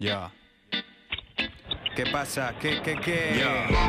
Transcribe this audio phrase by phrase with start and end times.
[0.00, 0.32] Ya.
[2.02, 2.54] ¿Qué pasa?
[2.58, 3.44] ¿Qué, qué, qué?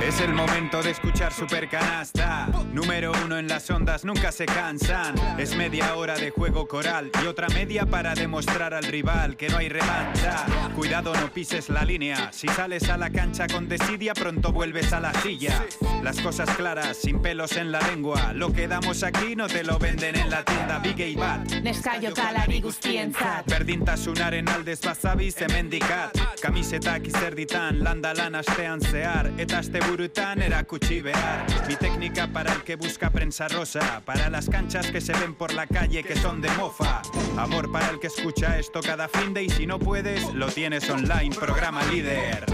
[0.05, 2.49] Es el momento de escuchar Super Canasta.
[2.73, 5.15] Número uno en las ondas, nunca se cansan.
[5.39, 9.55] Es media hora de juego coral y otra media para demostrar al rival que no
[9.59, 10.45] hay revancha.
[10.75, 12.33] Cuidado, no pises la línea.
[12.33, 15.63] Si sales a la cancha con desidia, pronto vuelves a la silla.
[16.03, 18.33] Las cosas claras, sin pelos en la lengua.
[18.33, 21.61] Lo que damos aquí no te lo venden en la tienda Big y Bad.
[21.63, 29.59] Neskaio kalari guztientzat Berdintasunaren aldez bazabiz hemen dikat Kamisetak izerditan landa lan astean zehar Eta
[29.59, 31.45] asteburutan erakutsi behar.
[31.67, 35.53] Mi técnica para el que busca prensa rosa Para las canchas que se ven por
[35.53, 37.01] la calle que son de mofa.
[37.37, 40.89] Amor para el que escucha esto cada fin de Y si no puedes, lo tienes
[40.89, 42.45] online, programa líder.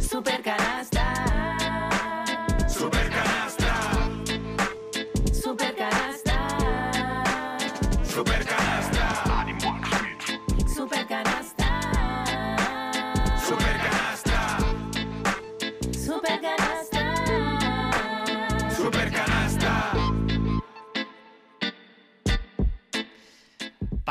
[0.00, 1.01] Supercanasta Supercanasta,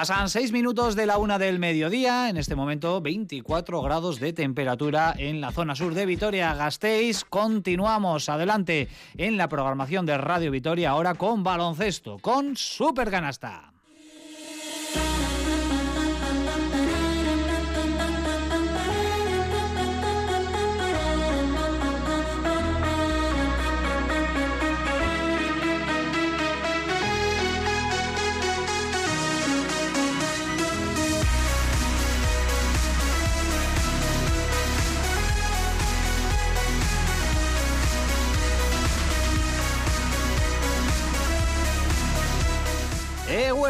[0.01, 5.13] Pasan seis minutos de la una del mediodía, en este momento 24 grados de temperatura
[5.15, 7.23] en la zona sur de Vitoria-Gasteiz.
[7.23, 13.67] Continuamos adelante en la programación de Radio Vitoria, ahora con baloncesto, con Supercanasta.
[13.67, 13.70] Eh,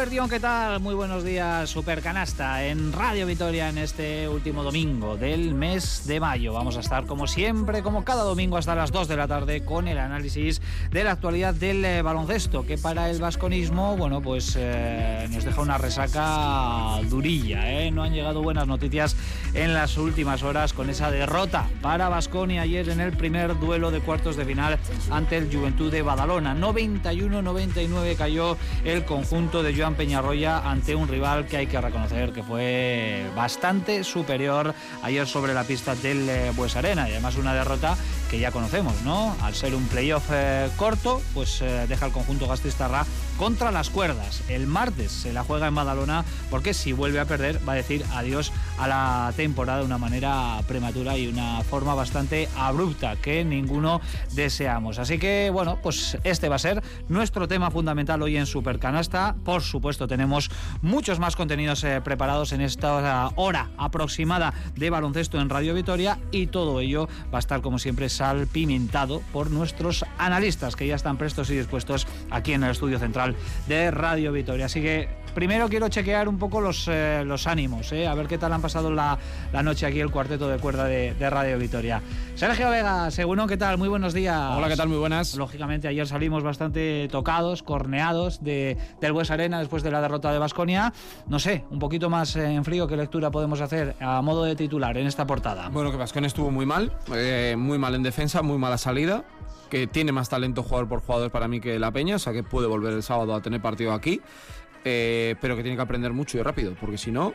[0.02, 0.80] Guardión, ¿qué tal?
[0.80, 6.52] Muy buenos días, Supercanasta, en Radio Vitoria en este último domingo del mes de mayo.
[6.52, 9.86] Vamos a estar como siempre, como cada domingo hasta las 2 de la tarde con
[9.86, 15.28] el análisis de la actualidad del eh, baloncesto, que para el vasconismo, bueno, pues eh,
[15.30, 17.92] nos deja una resaca durilla, ¿eh?
[17.92, 19.14] No han llegado buenas noticias
[19.54, 24.00] en las últimas horas con esa derrota para Vasconia ayer en el primer duelo de
[24.00, 24.80] cuartos de final
[25.12, 26.56] ante el Juventud de Badalona.
[26.56, 32.42] 91-99 cayó el conjunto de Joan Peñarroya ante un rival que hay que reconocer que
[32.42, 37.08] fue bastante superior ayer sobre la pista del eh, Bues Arena.
[37.08, 37.96] Y además una derrota
[38.32, 39.36] que ya conocemos, ¿no?
[39.42, 43.04] Al ser un playoff eh, corto, pues eh, deja el conjunto Gastistarra
[43.36, 44.42] contra las cuerdas.
[44.48, 48.02] El martes se la juega en Badalona porque si vuelve a perder va a decir
[48.14, 54.00] adiós a la temporada de una manera prematura y una forma bastante abrupta que ninguno
[54.32, 54.98] deseamos.
[54.98, 59.36] Así que bueno, pues este va a ser nuestro tema fundamental hoy en Supercanasta.
[59.44, 60.50] Por supuesto, tenemos
[60.80, 66.46] muchos más contenidos eh, preparados en esta hora aproximada de baloncesto en Radio Vitoria y
[66.46, 71.50] todo ello va a estar como siempre salpimentado por nuestros analistas que ya están prestos
[71.50, 73.34] y dispuestos aquí en el estudio central
[73.66, 74.66] de Radio Vitoria.
[74.66, 78.38] Así que primero quiero chequear un poco los, eh, los ánimos, eh, a ver qué
[78.38, 79.18] tal han pasado la,
[79.52, 82.00] la noche aquí el cuarteto de cuerda de, de Radio Vitoria.
[82.34, 83.78] Sergio Vega, según ¿qué tal?
[83.78, 84.56] Muy buenos días.
[84.56, 84.88] Hola, ¿qué tal?
[84.88, 85.34] Muy buenas.
[85.34, 90.38] Lógicamente ayer salimos bastante tocados, corneados de, del Bues Arena después de la derrota de
[90.38, 90.92] Basconia.
[91.26, 94.96] No sé, un poquito más en frío, ¿qué lectura podemos hacer a modo de titular
[94.96, 95.68] en esta portada?
[95.70, 99.24] Bueno, que Vascon estuvo muy mal, eh, muy mal en defensa, muy mala salida,
[99.70, 102.42] que tiene más talento jugador por jugador para mí que la Peña, o sea que
[102.42, 104.20] puede volver el sábado a tener partido aquí,
[104.84, 107.34] eh, pero que tiene que aprender mucho y rápido, porque si no,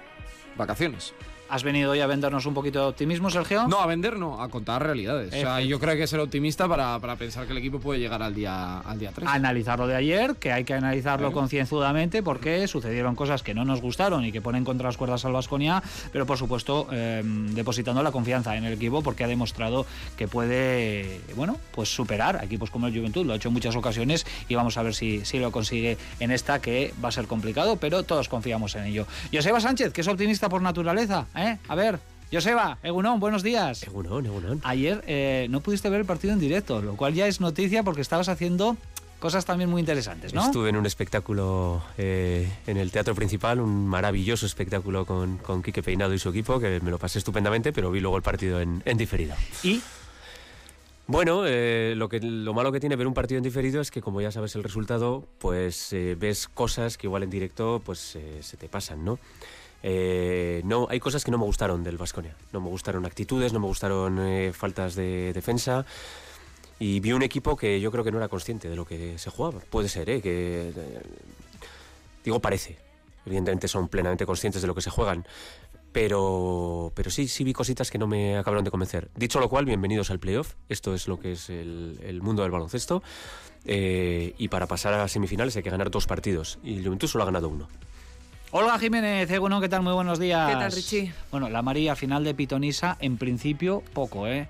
[0.55, 1.13] vacaciones.
[1.49, 3.67] ¿Has venido hoy a vendernos un poquito de optimismo, Sergio?
[3.67, 5.33] No, a vender no, a contar realidades.
[5.33, 7.79] O sea, yo creo que hay que ser optimista para, para pensar que el equipo
[7.79, 9.27] puede llegar al día, al día 3.
[9.29, 11.39] analizar lo de ayer, que hay que analizarlo Claro.
[11.39, 15.31] concienzudamente porque sucedieron cosas que no nos gustaron y que ponen contra las cuerdas al
[15.33, 15.81] Vasconia,
[16.11, 19.85] pero por supuesto eh, depositando la confianza en el equipo porque ha demostrado
[20.17, 23.75] que puede, bueno, pues superar a equipos como el Juventud, lo ha hecho en muchas
[23.75, 27.25] ocasiones y vamos a ver si, si lo consigue en esta que va a ser
[27.27, 29.07] complicado, pero todos confiamos en ello.
[29.33, 31.57] Joseba Sánchez, que es optimista por naturaleza, ¿eh?
[31.67, 31.99] A ver,
[32.31, 33.83] Joseba, Egunon, buenos días.
[33.83, 34.61] Egunon, Egunon.
[34.63, 38.01] Ayer eh, no pudiste ver el partido en directo, lo cual ya es noticia porque
[38.01, 38.75] estabas haciendo
[39.19, 40.45] cosas también muy interesantes, ¿no?
[40.45, 45.81] Estuve en un espectáculo eh, en el teatro principal, un maravilloso espectáculo con, con Quique
[45.81, 48.83] Peinado y su equipo, que me lo pasé estupendamente, pero vi luego el partido en,
[48.85, 49.33] en diferido.
[49.63, 49.81] Y
[51.07, 54.01] Bueno, eh, lo, que, lo malo que tiene ver un partido en diferido es que
[54.01, 58.57] como ya sabes el resultado, pues eh, ves cosas que igual en directo pues se
[58.57, 59.17] te pasan, ¿no?
[59.83, 62.35] Eh, no, hay cosas que no me gustaron del Vasconia.
[62.51, 65.85] No me gustaron actitudes, no me gustaron eh, faltas de defensa.
[66.79, 69.29] Y vi un equipo que yo creo que no era consciente de lo que se
[69.29, 69.59] jugaba.
[69.59, 70.21] Puede ser, ¿eh?
[70.21, 71.01] Que, eh,
[72.23, 72.77] digo, parece.
[73.25, 75.25] Evidentemente son plenamente conscientes de lo que se juegan.
[75.91, 79.09] pero, pero sí, sí vi cositas que no me acabaron de convencer.
[79.15, 80.53] Dicho lo cual, bienvenidos al playoff.
[80.69, 83.01] Esto es lo que es el, mundo del baloncesto.
[83.65, 86.59] Y para pasar a semifinales hay que ganar dos partidos.
[86.63, 87.67] Y el Juventud solo ha ganado uno.
[88.51, 89.81] Olga Jiménez, Egunon, ¿qué tal?
[89.81, 90.49] Muy buenos días.
[90.49, 91.11] ¿Qué tal, Richie?
[91.31, 94.47] Bueno, la María final de Pitonisa, en principio, poco, ¿eh?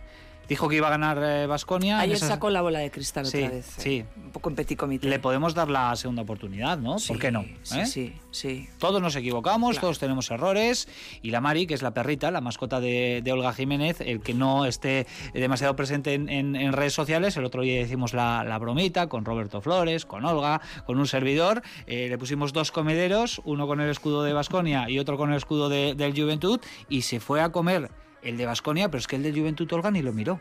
[0.47, 1.99] Dijo que iba a ganar Vasconia.
[1.99, 3.73] Ayer sacó la bola de cristal Sí, otra vez.
[3.77, 3.97] sí.
[3.97, 5.07] eh, Un poco en petit comité.
[5.07, 6.99] Le podemos dar la segunda oportunidad, ¿no?
[6.99, 7.45] Sí, ¿Por qué no?
[7.63, 7.85] Sí, ¿Eh?
[7.85, 8.69] sí, sí.
[8.79, 9.81] Todos nos equivocamos, Claro.
[9.81, 10.87] todos tenemos errores.
[11.21, 14.33] Y la Mari, que es la perrita, la mascota de, de Olga Jiménez, el que
[14.33, 17.35] no esté demasiado presente en, en- en redes sociales.
[17.37, 21.61] El otro día hicimos la, la bromita con Roberto Flores, con Olga, con un servidor.
[21.87, 25.37] Eh, le pusimos dos comederos, uno con el escudo de Basconia y otro con el
[25.37, 26.59] escudo de- del Juventud.
[26.89, 27.89] Y se fue a comer
[28.21, 30.39] el de Basconia, pero es que el del Juventud Olga ni lo miró.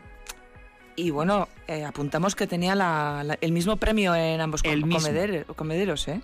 [0.95, 4.83] Y bueno, eh, apuntamos que tenía la- la- el mismo premio en ambos com- El
[4.85, 4.99] mismo.
[5.07, 6.21] comeder- comederos, ¿eh?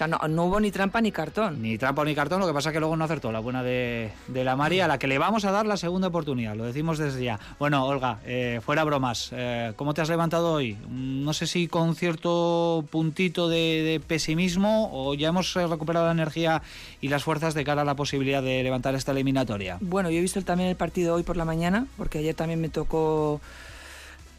[0.00, 1.60] O sea, no, no hubo ni trampa ni cartón.
[1.60, 4.10] Ni trampa ni cartón, lo que pasa es que luego no acertó la buena de,
[4.28, 6.96] de la Mari, a la que le vamos a dar la segunda oportunidad, lo decimos
[6.96, 7.38] desde ya.
[7.58, 10.72] Bueno, Olga, eh, fuera bromas, eh, ¿cómo te has levantado hoy?
[10.88, 16.06] Mm, No sé si con cierto puntito de, de pesimismo o ya hemos eh, recuperado
[16.06, 16.62] la energía
[17.02, 19.76] y las fuerzas de cara a la posibilidad de levantar esta eliminatoria.
[19.82, 22.70] Bueno, yo he visto también el partido hoy por la mañana, porque ayer también me
[22.70, 23.42] tocó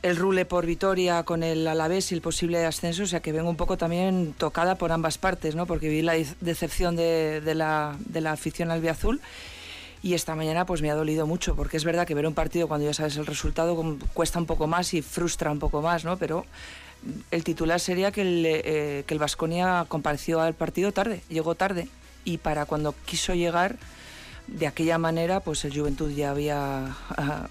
[0.01, 3.49] el rule por Vitoria con el Alavés y el posible ascenso, o sea que vengo
[3.49, 5.65] un poco también tocada por ambas partes, ¿no?
[5.67, 9.21] Porque vi la de- decepción de, la, de la afición albiazul
[10.03, 12.67] y esta mañana pues me ha dolido mucho, porque es verdad que ver un partido
[12.67, 13.75] cuando ya sabes el resultado
[14.13, 16.17] cuesta un poco más y frustra un poco más, ¿no?
[16.17, 16.45] Pero
[17.29, 21.87] el titular sería que el, eh, que el Vasconia compareció al partido tarde, llegó tarde
[22.25, 23.77] y para cuando quiso llegar
[24.51, 26.95] de aquella manera, pues el Juventud ya había,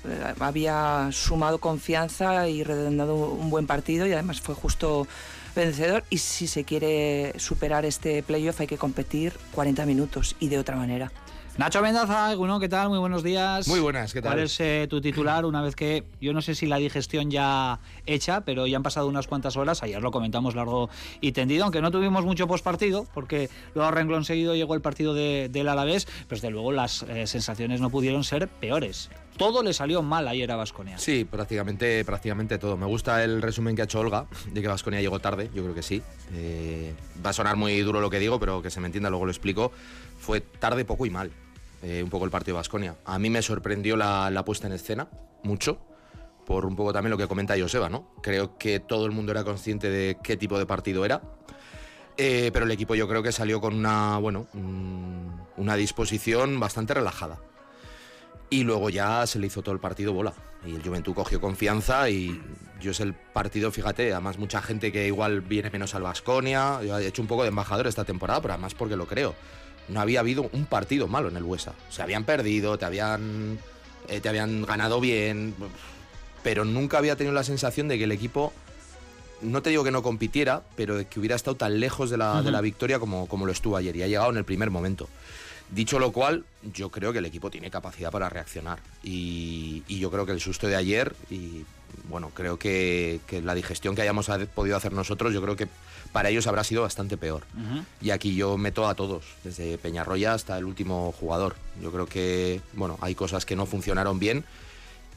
[0.05, 5.06] eh, había sumado confianza y redondado un buen partido y además fue justo
[5.56, 6.05] vencedor.
[6.11, 10.76] Y si se quiere superar este playoff hay que competir 40 minutos y de otra
[10.76, 11.11] manera.
[11.61, 12.89] Nacho Mendaza, ¿qué tal?
[12.89, 13.69] Muy buenos días.
[13.69, 14.33] Muy buenas, ¿qué tal?
[14.33, 17.81] ¿Cuál es eh, tu titular una vez que, yo no sé si la digestión ya
[18.07, 20.89] hecha, pero ya han pasado unas cuantas horas, ayer lo comentamos largo
[21.21, 25.51] y tendido, aunque no tuvimos mucho postpartido, porque luego renglón seguido llegó el partido de-
[25.53, 29.11] del Alavés, pues desde luego las eh, sensaciones no pudieron ser peores.
[29.37, 30.97] Todo le salió mal ayer a Vasconia.
[30.97, 32.79] Sí, prácticamente, prácticamente todo.
[32.79, 35.75] Me gusta el resumen que ha hecho Olga de que Vasconia llegó tarde, yo creo
[35.75, 36.01] que sí.
[36.33, 39.27] Eh, va a sonar muy duro lo que digo, pero que se me entienda, luego
[39.27, 39.73] lo explico.
[40.19, 41.31] Fue tarde, poco y mal,
[41.82, 42.97] eh, un poco el partido de Vasconia.
[43.05, 45.09] A mí me sorprendió la, la puesta en escena,
[45.43, 45.79] mucho,
[46.47, 48.12] por un poco también lo que comenta Joseba, ¿no?
[48.23, 51.23] Creo que todo el mundo era consciente de qué tipo de partido era.
[52.17, 56.93] Eh, pero el equipo yo creo que salió con una, bueno, mm, una disposición bastante
[56.93, 57.38] relajada.
[58.50, 60.35] Y luego ya se le hizo todo el partido bola.
[60.67, 62.43] Y el Juventud cogió confianza y
[62.81, 66.83] yo es el partido, fíjate, además mucha gente que igual viene menos al Vasconia.
[66.83, 69.35] Yo he hecho un poco de embajador esta temporada, pero además porque lo creo.
[69.91, 71.75] No había habido un partido malo en el Buesa.
[71.91, 73.59] Se habían perdido, te habían,
[74.09, 75.55] eh, te habían ganado bien,
[76.43, 78.53] pero nunca había tenido la sensación de que el equipo,
[79.43, 82.43] no te digo que no compitiera, pero de que hubiera estado tan lejos de la,
[82.43, 83.97] de la victoria como, como lo estuvo ayer.
[83.97, 85.09] Y ha llegado en el primer momento.
[85.71, 86.45] Dicho lo cual,
[86.75, 88.79] yo creo que el equipo tiene capacidad para reaccionar.
[89.03, 91.65] Y, y yo creo que el susto de ayer, y
[92.09, 95.69] bueno, creo que, que la digestión que hayamos ha- podido hacer nosotros, yo creo que
[96.13, 97.43] para ellos habrá sido bastante peor.
[98.01, 101.55] Y aquí yo meto a todos, desde Peñarroya hasta el último jugador.
[101.83, 104.45] Yo creo que, bueno, hay cosas que no funcionaron bien.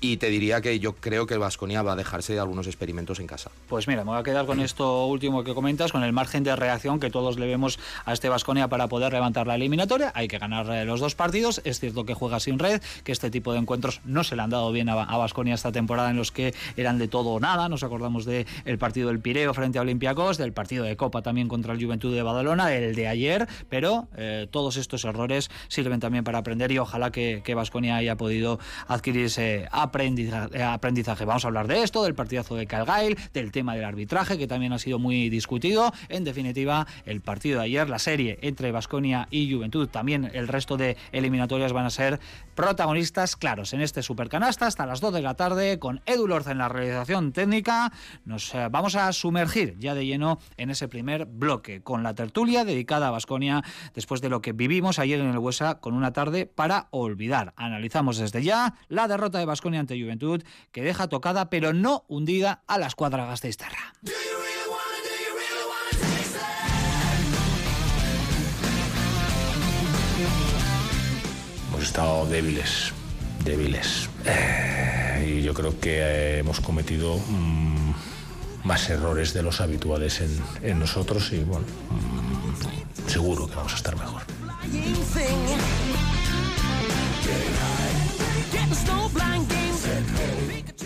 [0.04, 3.22] Y te diría que yo creo que el Vasconia va a dejarse de algunos experimentos
[3.22, 3.52] en casa.
[3.70, 6.54] Pues mira, me voy a quedar con esto último que comentas, con el margen de
[6.58, 10.12] reacción que todos le vemos a este Vasconia para poder levantar la eliminatoria.
[10.14, 11.62] Hay que ganar eh, los dos partidos.
[11.64, 14.50] Es cierto que juega sin red, que este tipo de encuentros no se le han
[14.50, 17.70] dado bien a Vasconia esta temporada en los que eran de todo o nada.
[17.70, 21.48] Nos acordamos del el partido del Pireo frente a Olympiacos, del partido de Copa también
[21.48, 26.26] contra el Juventud de Badalona, el de ayer, pero eh, todos estos errores sirven también
[26.26, 31.24] para aprender y ojalá que Vasconia haya podido adquirir ese aprendizaje, eh, aprendizaje.
[31.24, 34.74] Vamos a hablar de esto, del partidazo de Calgail, del tema del arbitraje, que también
[34.74, 35.94] ha sido muy discutido.
[36.10, 40.78] En definitiva, el partido de ayer, la serie entre Vasconia y Juventud, también el resto
[40.78, 42.20] de eliminatorias van a ser
[42.56, 46.58] protagonistas claros en este supercanasta hasta las 2 de la tarde con Edu Lorza en
[46.58, 47.92] la realización técnica.
[48.26, 52.66] Nos eh, vamos a sumergir ya de lleno en ese primer bloque con la tertulia
[52.66, 56.48] dedicada a Vasconia después de lo que vivimos ayer en el Huesa con una tarde
[56.48, 57.54] para olvidar.
[57.58, 62.64] Analizamos desde ya la derrota de Vasconia ante Juventud que deja tocada pero no hundida
[62.68, 63.94] a la escuadra gasteiztarra.
[71.70, 72.94] Hemos estado débiles,
[73.44, 74.10] débiles.
[74.26, 77.92] Eh, y yo creo que eh, hemos cometido mm,
[78.64, 83.76] más errores de los habituales en, en nosotros y bueno, mm, seguro que vamos a
[83.76, 84.22] estar mejor.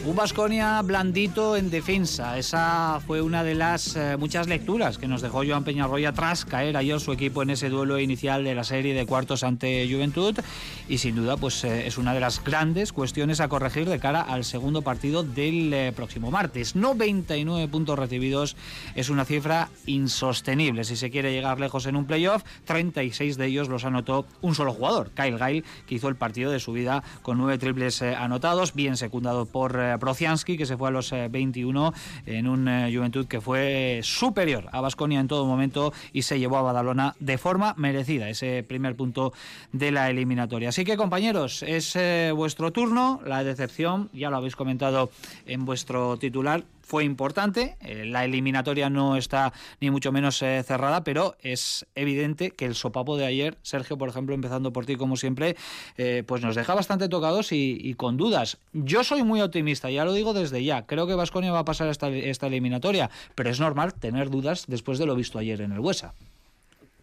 [0.08, 2.38] Un Vasconia blandito en defensa.
[2.38, 6.78] Esa fue una de las eh, muchas lecturas que nos dejó Joan Peñarroya tras caer
[6.78, 10.40] ayer su equipo en ese duelo inicial de la serie de cuartos ante Juventud.
[10.88, 14.22] Y sin duda, pues eh, es una de las grandes cuestiones a corregir de cara
[14.22, 16.78] al segundo partido del eh, próximo martes.
[16.78, 18.56] 99 puntos recibidos
[18.96, 20.86] es una cifra insostenible.
[20.86, 24.74] Si se quiere llegar lejos en un playoff, 36 de ellos los anotó un solo
[24.74, 28.96] jugador, Kyle Gail, que hizo el partido de su vida con nueve triples anotados, bien
[29.08, 31.94] secundado por Prociansky, que se fue a los 21
[32.26, 36.40] eh, en un eh, Juventud que fue superior a Basconia en todo momento y se
[36.40, 39.32] llevó a Badalona de forma merecida ese primer punto
[39.72, 40.70] de la eliminatoria.
[40.70, 45.10] Así que compañeros, es eh, vuestro turno, la decepción, ya lo habéis comentado
[45.46, 47.76] en vuestro titular, fue importante.
[47.82, 49.52] Eh, la eliminatoria no está
[49.82, 54.08] ni mucho menos eh, cerrada, pero es evidente que el sopapo de ayer, Sergio, por
[54.08, 55.58] ejemplo, empezando por ti como siempre,
[55.98, 58.58] eh, pues nos deja bastante tocados y, con dudas.
[58.72, 60.86] Yo soy muy optimista, ya lo digo desde ya.
[60.86, 64.98] Creo que Vasconia va a pasar esta, esta eliminatoria, pero es normal tener dudas después
[64.98, 66.14] de lo visto ayer en el Huesa.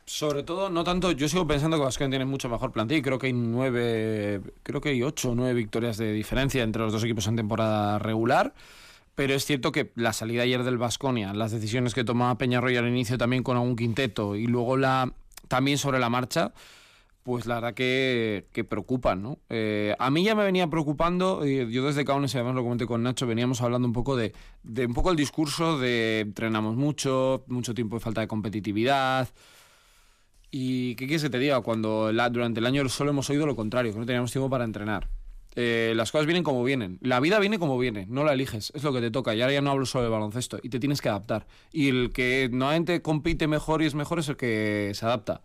[0.07, 3.19] Sobre todo, no tanto, yo sigo pensando que Vasconia tiene mucho mejor plantilla y creo
[3.19, 7.05] que hay nueve, creo que hay ocho o nueve victorias de diferencia entre los dos
[7.05, 8.55] equipos en temporada regular.
[9.15, 12.89] Pero es cierto que la salida ayer del Vasconia, las decisiones que tomaba Peñarroya al
[12.89, 15.13] inicio también con algún quinteto y luego la
[15.47, 16.53] también sobre la marcha,
[17.23, 19.39] pues la verdad que, que preocupan, ¿no?
[19.49, 23.27] Eh, a mí ya me venía preocupando, yo desde Kaunes, además lo comenté con Nacho,
[23.27, 27.97] veníamos hablando un poco de, de un poco el discurso de entrenamos mucho, mucho tiempo
[27.97, 29.29] de falta de competitividad.
[30.51, 31.61] ¿Y qué quieres que te diga?
[31.63, 35.09] Cuando durante el año solo hemos oído lo contrario, que no teníamos tiempo para entrenar.
[35.57, 36.99] Eh, las cosas vienen como vienen.
[37.01, 39.35] La vida viene como viene, no la eliges, es lo que te toca.
[39.35, 41.47] Y ahora ya no hablo solo de baloncesto, y te tienes que adaptar.
[41.73, 45.43] Y el que normalmente compite mejor y es mejor es el que se adapta.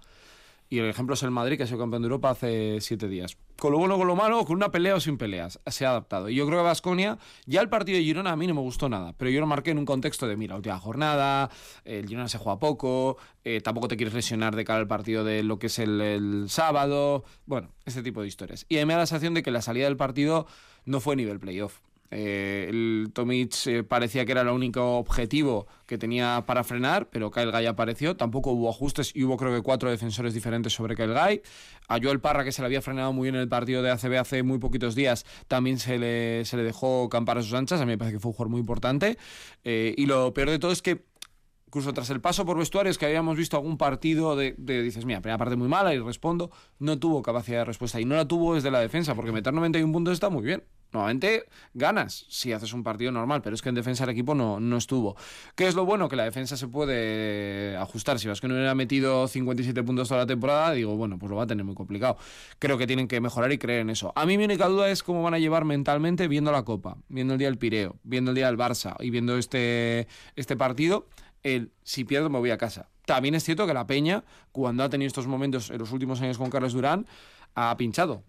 [0.72, 3.38] Y el ejemplo es el Madrid, que ha sido campeón de Europa hace siete días.
[3.58, 5.60] Con lo bueno, con lo malo, con una pelea o sin peleas.
[5.66, 6.30] Se ha adaptado.
[6.30, 8.88] Y yo creo que Vasconia, ya el partido de Girona a mí no me gustó
[8.88, 9.14] nada.
[9.18, 11.50] Pero yo lo marqué en un contexto de, mira, última jornada,
[11.86, 15.42] el Girona se juega poco, eh, tampoco te quieres lesionar de cara al partido de
[15.42, 17.24] lo que es el, el sábado.
[17.48, 18.68] Bueno, este tipo de historias.
[18.70, 20.46] Y a mí me da la sensación de que la salida del partido
[20.86, 21.80] no fue nivel playoff.
[22.12, 27.32] Eh, el Tomic eh, parecía que era el único objetivo que tenía para frenar, pero
[27.32, 28.16] Kyle Guy apareció.
[28.16, 31.42] Tampoco hubo ajustes y hubo creo que cuatro defensores diferentes sobre Kyle Guy.
[31.88, 34.18] A Joel Parra, que se le había frenado muy bien en el partido de ACB
[34.18, 37.82] hace muy poquitos días, también se le, se le dejó campar a sus anchas.
[37.82, 39.18] A mí me parece que fue un jugador muy importante.
[39.64, 41.06] Eh, y lo peor de todo es que
[41.68, 45.22] incluso tras el paso por vestuarios que habíamos visto algún partido de, de, dices, mira,
[45.22, 46.50] primera parte muy mala y respondo,
[46.80, 49.94] no tuvo capacidad de respuesta y no la tuvo desde la defensa, porque meter 91
[49.94, 50.64] puntos está muy bien.
[50.92, 54.60] Normalmente ganas si haces un partido normal, pero es que en defensa el equipo no,
[54.60, 55.16] no estuvo.
[55.56, 56.10] ¿Qué es lo bueno?
[56.10, 58.20] Que la defensa se puede ajustar.
[58.20, 61.36] Si vas que no hubiera metido 57 puntos toda la temporada, digo, bueno, pues lo
[61.36, 62.18] va a tener muy complicado.
[62.58, 64.12] Creo que tienen que mejorar y creer en eso.
[64.16, 67.34] A mí mi única duda es cómo van a llevar mentalmente viendo la Copa, viendo
[67.34, 71.08] el día del Pireo, viendo el día del Barça y viendo este, este partido.
[71.44, 72.90] El si pierdo me voy a casa.
[73.06, 76.38] También es cierto que la Peña, cuando ha tenido estos momentos en los últimos años
[76.38, 77.08] con Carlos Durán,
[77.56, 78.24] ha pinchado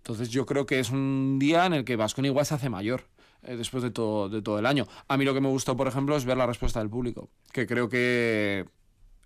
[0.00, 3.04] entonces yo creo que es un día en el que Vasconi igual se hace mayor
[3.42, 4.86] eh, después de todo, de todo el año.
[5.08, 7.66] A mí lo que me gustó, por ejemplo, es ver la respuesta del público, que
[7.66, 8.64] creo que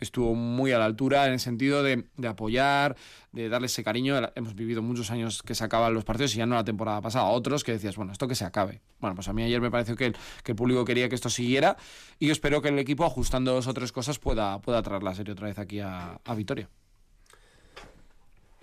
[0.01, 2.97] estuvo muy a la altura en el sentido de, apoyar,
[3.31, 4.17] de darle ese cariño.
[4.35, 7.27] Hemos vivido muchos años que se acaban los partidos y ya no la temporada pasada.
[7.27, 8.83] Otros que decías, bueno, esto que se acabe.
[8.99, 11.31] Bueno, pues a mí ayer me pareció que el, que el público quería que esto
[11.31, 11.77] siguiera
[12.19, 15.15] y yo espero que el equipo, ajustando dos o tres cosas, pueda, pueda traer la
[15.15, 16.69] serie otra vez aquí a, a Vitoria.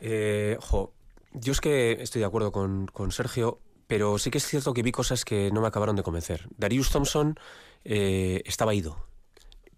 [0.03, 0.57] Eh,
[1.33, 4.91] yo es que estoy de acuerdo con, Sergio, pero sí que es cierto que vi
[4.91, 6.47] cosas que no me acabaron de convencer.
[6.57, 7.39] Darius Thompson
[7.83, 9.05] eh, estaba ido.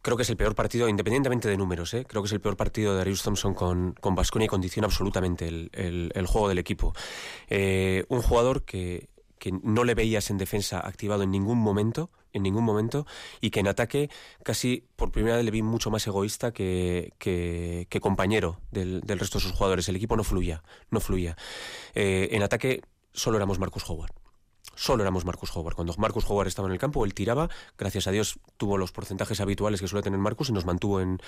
[0.01, 2.05] Creo que es el peor partido, independientemente de números, ¿eh?
[2.05, 6.25] creo que es el peor partido de Darius Thompson con, con y condiciona absolutamente el,
[6.27, 6.93] juego del equipo.
[7.49, 9.07] Eh, un jugador que,
[9.43, 13.05] que no le veías en defensa activado en ningún momento, en ningún momento,
[13.41, 14.09] y que en ataque
[14.41, 19.43] casi por primera vez le vi mucho más egoísta que, que, compañero del, resto de
[19.43, 19.89] sus jugadores.
[19.89, 21.35] El equipo no fluía, no fluía.
[21.93, 24.13] Eh, en ataque solo éramos Marcus Howard.
[24.75, 25.75] Solo éramos Marcus Howard.
[25.75, 27.49] Cuando Marcus Howard estaba en el campo, él tiraba.
[27.77, 31.19] Gracias a Dios tuvo los porcentajes habituales que suele tener Marcus y nos mantuvo en,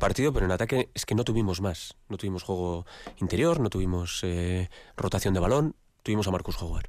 [0.00, 1.98] partido, pero en ataque es que no tuvimos más.
[2.08, 2.86] No tuvimos juego
[3.18, 6.88] interior, no tuvimos eh, rotación de balón, tuvimos a Marcus Howard.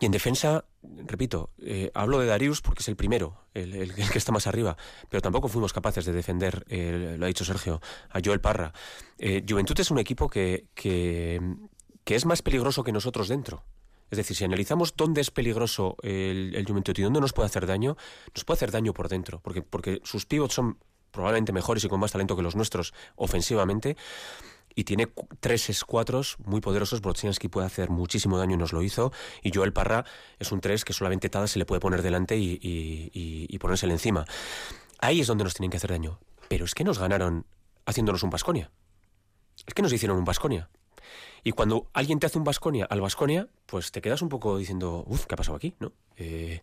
[0.00, 4.32] Y en defensa, repito, eh, hablo de Darius porque es el primero, el, que está
[4.32, 4.76] más arriba,
[5.08, 8.72] pero tampoco fuimos capaces de defender, eh, lo ha dicho Sergio, a Joel Parra.
[9.18, 11.40] Eh, Juventud es un equipo que, que,
[12.06, 13.62] es más peligroso que nosotros dentro.
[14.10, 17.66] Es decir, si analizamos dónde es peligroso el, el, Juventud y dónde nos puede hacer
[17.66, 17.96] daño,
[18.34, 20.78] nos puede hacer daño por dentro, porque, porque sus pivots son
[21.14, 23.96] probablemente mejores y con más talento que los nuestros ofensivamente
[24.74, 25.08] y tiene
[25.40, 27.00] tres escuatros muy poderosos.
[27.00, 29.12] Brodzianski puede hacer muchísimo daño y nos lo hizo.
[29.42, 30.04] Y Joel Parra
[30.38, 34.24] es un tres que solamente Tada se le puede poner delante y, y, encima.
[35.00, 36.18] Ahí es donde nos tienen que hacer daño.
[36.48, 37.46] Pero es que nos ganaron
[37.86, 38.70] haciéndonos un Basconia.
[39.66, 40.68] Es que nos hicieron un Basconia.
[41.42, 45.04] Y cuando alguien te hace un Basconia al Basconia, pues te quedas un poco diciendo,
[45.06, 45.74] uff, ¿qué ha pasado aquí?
[46.16, 46.62] Eh,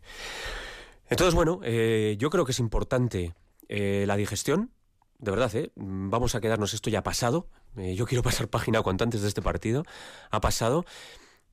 [1.09, 3.35] entonces, bueno, eh, yo creo que es importante
[3.67, 4.71] eh, la digestión.
[5.21, 5.71] De verdad, ¿eh?
[5.75, 7.47] Mm, vamos a quedarnos, esto ya ha pasado.
[7.77, 9.83] Eh, yo quiero pasar página cuanto antes de este partido.
[10.31, 10.83] Ha pasado.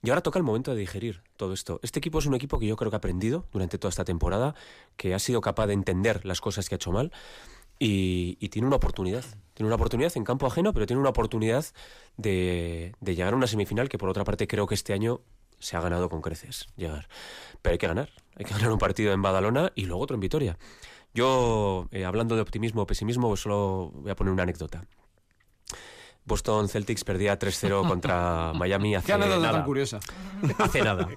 [0.03, 1.81] Y ahora toca el momento de digerir todo esto.
[1.83, 4.55] Este equipo es un equipo que yo creo que ha aprendido durante toda esta temporada,
[4.97, 7.13] que ha sido capaz de entender las cosas que ha hecho mal
[7.81, 9.25] y, tiene una oportunidad.
[9.55, 11.65] Tiene una oportunidad en campo ajeno, pero tiene una oportunidad
[12.17, 15.21] de, de llegar a una semifinal que por otra parte creo que este año
[15.59, 17.09] se ha ganado con creces llegar.
[17.61, 18.11] Pero hay que ganar.
[18.37, 20.59] Hay que ganar un partido en Badalona y luego otro en Vitoria.
[21.15, 24.85] Yo, eh, hablando de optimismo o pesimismo, pues solo voy a poner una anécdota.
[26.25, 29.53] Boston Celtics perdía 3-0 contra Miami hace Qué anécdota nada.
[29.59, 30.01] tan curiosa.
[30.59, 31.09] Hace nada.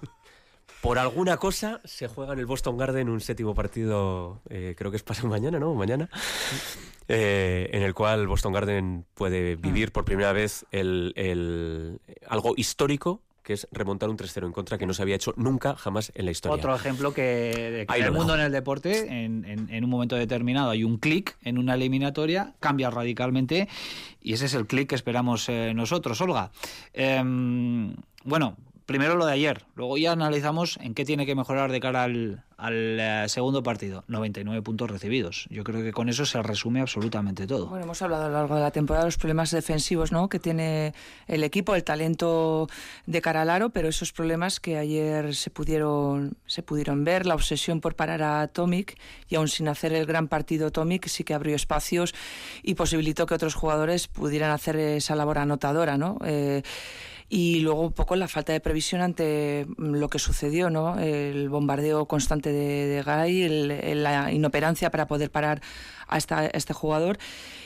[0.82, 4.98] Por alguna cosa se juega en el Boston Garden un séptimo partido, eh, creo que
[4.98, 5.74] es pasado mañana, ¿no?
[5.76, 6.10] Mañana.
[7.08, 13.22] eh, en el cual Boston Garden puede vivir por primera vez el, el- algo histórico,
[13.44, 16.26] que es remontar un 3-0 en contra que no se había hecho nunca, jamás en
[16.26, 16.56] la historia.
[16.56, 19.84] Otro ejemplo que, de que Ahí en el mundo en el deporte, en, en- en
[19.84, 23.68] un momento determinado, hay un clic en una eliminatoria, cambia radicalmente
[24.22, 26.52] y ese es el clic que esperamos eh, nosotros, Olga.
[26.94, 28.58] Em, bueno,
[28.92, 32.44] primero lo de ayer, luego ya analizamos en qué tiene que mejorar de cara al,
[32.58, 34.04] al, eh, segundo partido.
[34.10, 35.48] 99 puntos recibidos.
[35.50, 37.68] Yo creo que con eso se resume absolutamente todo.
[37.68, 40.28] Bueno, hemos hablado a lo largo de la temporada de los problemas defensivos ¿no?
[40.28, 40.94] que tiene
[41.28, 42.68] el equipo, el talento
[43.06, 47.36] de cara al aro, pero esos problemas que ayer se pudieron, se pudieron ver, la
[47.36, 48.98] obsesión por parar a Tomic
[49.30, 52.14] y aún sin hacer el gran partido Tomic sí que abrió espacios
[52.62, 55.98] y posibilitó que otros jugadores pudieran hacer esa labor anotadora.
[55.98, 56.18] ¿no?
[56.26, 56.62] Eh,
[57.34, 61.00] y luego un poco la falta de previsión ante mm, lo que sucedió, ¿no?
[61.00, 65.62] El bombardeo constante de, de Gay, el- la inoperancia para poder parar
[66.10, 67.18] a, esta- este jugador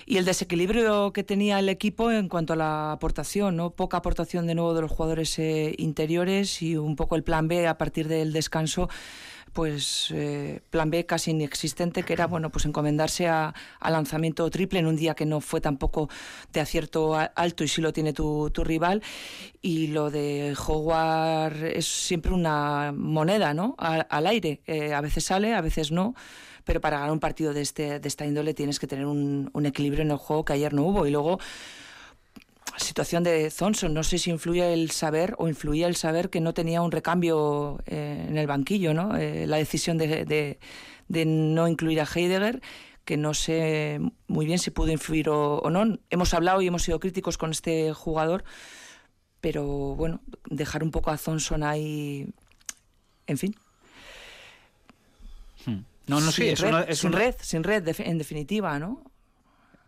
[0.06, 3.72] y el desequilibrio que tenía el equipo en cuanto a la aportación, ¿no?
[3.72, 7.66] Poca aportación de nuevo de los jugadores eh, interiores y un poco el plan B
[7.68, 8.88] a partir del descanso
[9.56, 13.54] pues eh, plan B casi inexistente, que era bueno pues encomendarse a,
[13.90, 16.10] lanzamiento triple en un día que no fue tampoco
[16.52, 19.02] de acierto alto y sí lo tiene tu, tu rival.
[19.62, 23.76] Y lo de Howard es siempre una moneda, ¿no?
[23.78, 24.60] Al aire.
[24.68, 26.16] Eh, a veces sale, a veces no.
[26.66, 29.66] Pero para ganar un partido de, este, de esta índole tienes que tener un, un
[29.66, 31.08] equilibrio en el juego que ayer no hubo.
[31.08, 31.40] Y luego
[32.78, 33.94] situación de Thompson.
[33.94, 37.80] No sé si influye el saber o influía el saber que no tenía un recambio
[37.86, 39.16] eh, en el banquillo, ¿no?
[39.18, 40.60] Eh, la decisión de, de-
[41.08, 42.62] de no incluir a Heidegger,
[43.06, 46.00] que no sé muy bien si pudo influir o, o no.
[46.10, 48.44] Hemos hablado y hemos sido críticos con este jugador,
[49.42, 49.64] pero
[49.96, 52.28] bueno, dejar un poco a Thompson ahí,
[53.28, 53.56] en fin.
[56.08, 59.04] No, no, sí, sin es red, es sin red, sin red, en definitiva, ¿no?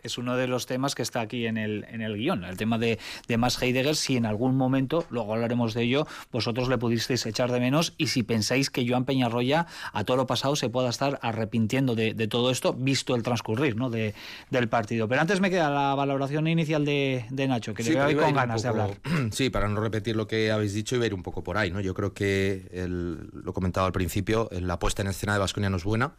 [0.03, 2.77] Es uno de los temas que está aquí en el, en el guion, el tema
[2.77, 7.25] de, de más Heidegger, si en algún momento, luego hablaremos de ello, vosotros le pudisteis
[7.25, 10.89] echar de menos y si pensáis que Joan Peñarroya a todo lo pasado se pueda
[10.89, 13.89] estar arrepintiendo de, de todo esto, visto el transcurrir ¿no?
[13.89, 14.13] de,
[14.49, 15.07] del partido.
[15.07, 18.33] Pero antes me queda la valoración inicial de, de Nacho, que Sí, le veo con
[18.33, 18.91] ganas de hablar.
[19.31, 21.79] Sí, para no repetir lo que habéis dicho, a ir un poco por ahí, ¿no?
[21.81, 25.77] Yo creo que, el- lo comentaba al principio, la puesta en escena de Vasconia no
[25.77, 26.13] es buena.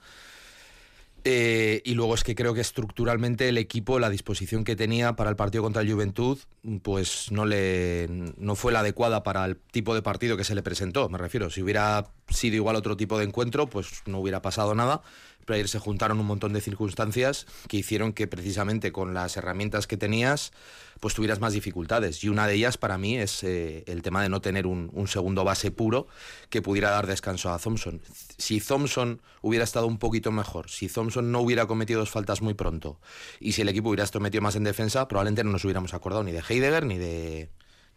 [1.25, 5.31] Eh, y luego es que creo que estructuralmente el equipo, la disposición que tenía para
[5.31, 6.39] el partido contra el Juventud,
[6.83, 10.63] pues no le no fue la adecuada para el tipo de partido que se le
[10.63, 11.09] presentó.
[11.09, 15.03] Me refiero, si hubiera sido igual otro tipo de encuentro, pues no hubiera pasado nada.
[15.49, 20.53] Se juntaron un montón de circunstancias que hicieron que precisamente con las herramientas que tenías,
[21.01, 22.23] pues tuvieras más dificultades.
[22.23, 25.09] Y una de ellas para mí es eh, el tema de no tener un, un
[25.09, 26.07] segundo base puro
[26.51, 28.03] que pudiera dar descanso a Thompson.
[28.37, 32.55] Si Thompson hubiera estado un poquito mejor, si Thompson no hubiera cometido dos faltas muy
[32.55, 33.01] pronto
[33.41, 36.25] y si el equipo hubiera estado metido más en defensa, probablemente no nos hubiéramos acordado
[36.25, 37.49] ni de Heidegger ni de,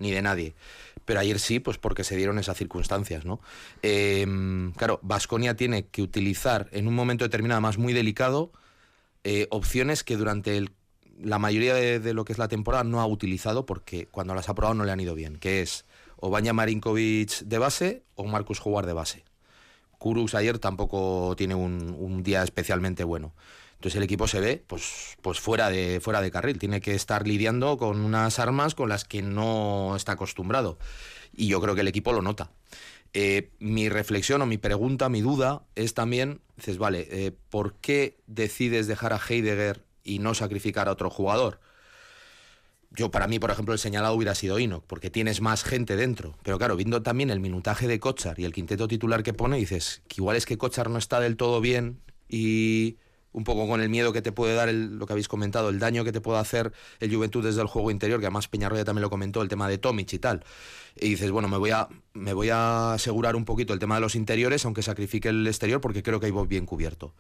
[0.02, 0.54] ni de nadie.
[1.06, 3.40] Pero ayer sí, pues porque se dieron esas circunstancias, ¿no?
[3.82, 4.26] Eh,
[4.76, 8.52] claro, Vasconia tiene que utilizar en un momento determinado, más muy delicado,
[9.24, 10.72] eh, opciones que durante el-
[11.22, 14.56] la mayoría de, lo que es la temporada no ha utilizado porque cuando las ha
[14.56, 15.86] probado no le han ido bien, que es
[16.18, 19.24] o Vanya Marinkovic de base o Marcus Howard de base.
[20.00, 23.34] Kurux ayer tampoco tiene un día especialmente bueno.
[23.82, 26.60] Entonces el equipo se ve pues, pues fuera, de, fuera de carril.
[26.60, 30.78] Tiene que estar lidiando con unas armas con las que no está acostumbrado.
[31.34, 32.52] Y yo creo que el equipo lo nota.
[33.14, 38.20] Eh, mi reflexión o mi pregunta, mi duda es también, dices, vale, eh, ¿por qué
[38.28, 41.60] decides dejar a Heidegger y no sacrificar a otro jugador?
[42.92, 46.36] yo para mí, por ejemplo, el señalado hubiera sido Enoch, porque tienes más gente dentro.
[46.44, 50.04] Pero claro, viendo también el minutaje de Kochar y el quinteto titular que pone, dices
[50.08, 52.98] que igual es que Kochar no está del todo bien y
[53.34, 55.80] un poco con el miedo que te puede dar el- lo que habéis comentado, el
[55.80, 59.02] daño que te puede hacer el Juventud desde el juego interior, que además Peñarroya también
[59.04, 60.44] lo comentó, el tema de Tomic y tal.
[60.96, 64.02] Y dices, bueno, me voy a me voy a asegurar un poquito el tema de
[64.02, 67.14] los interiores, aunque sacrifique el exterior, porque creo que ahí voy bien cubierto.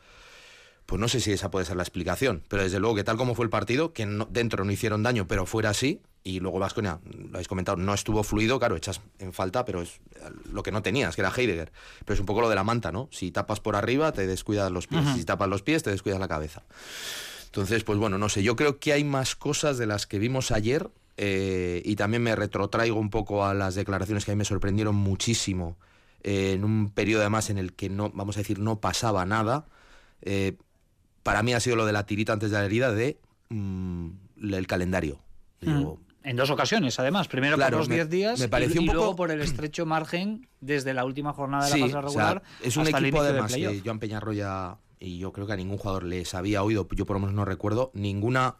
[0.91, 3.33] Pues no sé si esa puede ser la explicación, pero desde luego que tal como
[3.33, 6.99] fue el partido, que no- dentro no hicieron daño, pero fuera así, y luego Vasconia,
[7.05, 10.01] lo habéis comentado, no estuvo fluido, claro, echas en falta, pero es
[10.51, 11.71] lo que no tenías, que era Heidegger.
[12.03, 13.07] Pero es un poco lo de la manta, ¿no?
[13.09, 16.27] Si tapas por arriba, te descuidas los pies, si tapas los pies, te descuidas la
[16.27, 16.63] cabeza.
[17.45, 20.51] Entonces, pues bueno, no sé, yo creo que hay más cosas de las que vimos
[20.51, 24.45] ayer eh, y también me retrotraigo un poco a las declaraciones que a mí me
[24.45, 25.77] sorprendieron muchísimo
[26.23, 29.65] eh, en un periodo además en el que no, vamos a decir, no pasaba nada.
[30.21, 30.55] Eh,
[31.23, 34.09] para mí ha sido lo de la tirita antes de la herida de mm,
[34.53, 35.19] el calendario.
[35.59, 37.27] Digo, En dos ocasiones, además.
[37.27, 39.41] Primero Claro, por los me- 10 días me pareció y, un poco- luego por el
[39.41, 42.83] estrecho margen desde la última jornada de Sí, la fase o regular sea, es un
[42.83, 46.61] hasta equipo además que Joan Peñarroya y yo creo que a ningún jugador les había
[46.63, 48.55] oído, yo por lo menos no recuerdo ninguna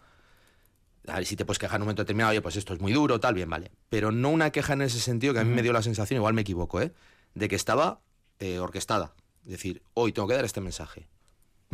[1.08, 2.93] a ver si te puedes quejar en un momento determinado, oye, pues esto es muy
[2.93, 3.71] duro, tal, bien, vale.
[3.89, 6.36] Pero no una queja en ese sentido que a mí me dio la sensación, igual
[6.36, 6.93] me equivoco, ¿eh?
[7.34, 8.02] De que estaba
[8.39, 9.13] eh, orquestada.
[9.43, 11.08] Es decir, hoy tengo que dar este mensaje.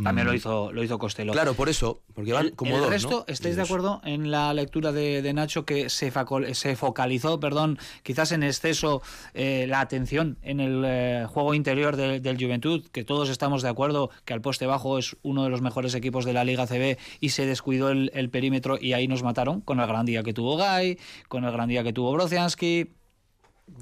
[0.02, 1.32] También Mm, lo hizo, lo hizo Costello.
[1.32, 3.24] Claro, por eso, porque van el, como el dos, resto, ¿no?
[3.26, 7.78] ¿estáis de acuerdo en la lectura de, de Nacho que se, facol- se focalizó, perdón,
[8.04, 9.02] quizás en exceso
[9.34, 13.70] eh, la atención en el eh, juego interior de- del Juventud, que todos estamos de
[13.70, 16.96] acuerdo que al poste bajo es uno de los mejores equipos de la Liga CB
[17.18, 20.32] y se descuidó el, el perímetro y ahí nos mataron con el gran día que
[20.32, 22.92] tuvo Guy, con el gran día que tuvo Brociansky.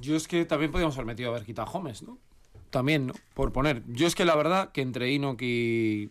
[0.01, 2.19] Yo es que también podríamos haber metido a ver quitado a Gómez, ¿no?
[2.77, 3.15] También, ¿no?
[3.33, 3.83] Por poner.
[3.87, 6.11] Yo es que la verdad que entre Enoch y,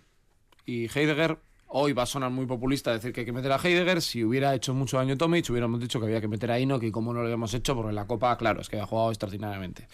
[0.66, 4.02] y Heidegger, hoy va a sonar muy populista decir que hay que meter a Heidegger.
[4.02, 6.90] Si hubiera hecho mucho daño Tomic, hubiéramos dicho que había que meter a Enoch y
[6.90, 9.88] como no lo habíamos hecho, porque en la Copa, claro, es que ha jugado extraordinariamente.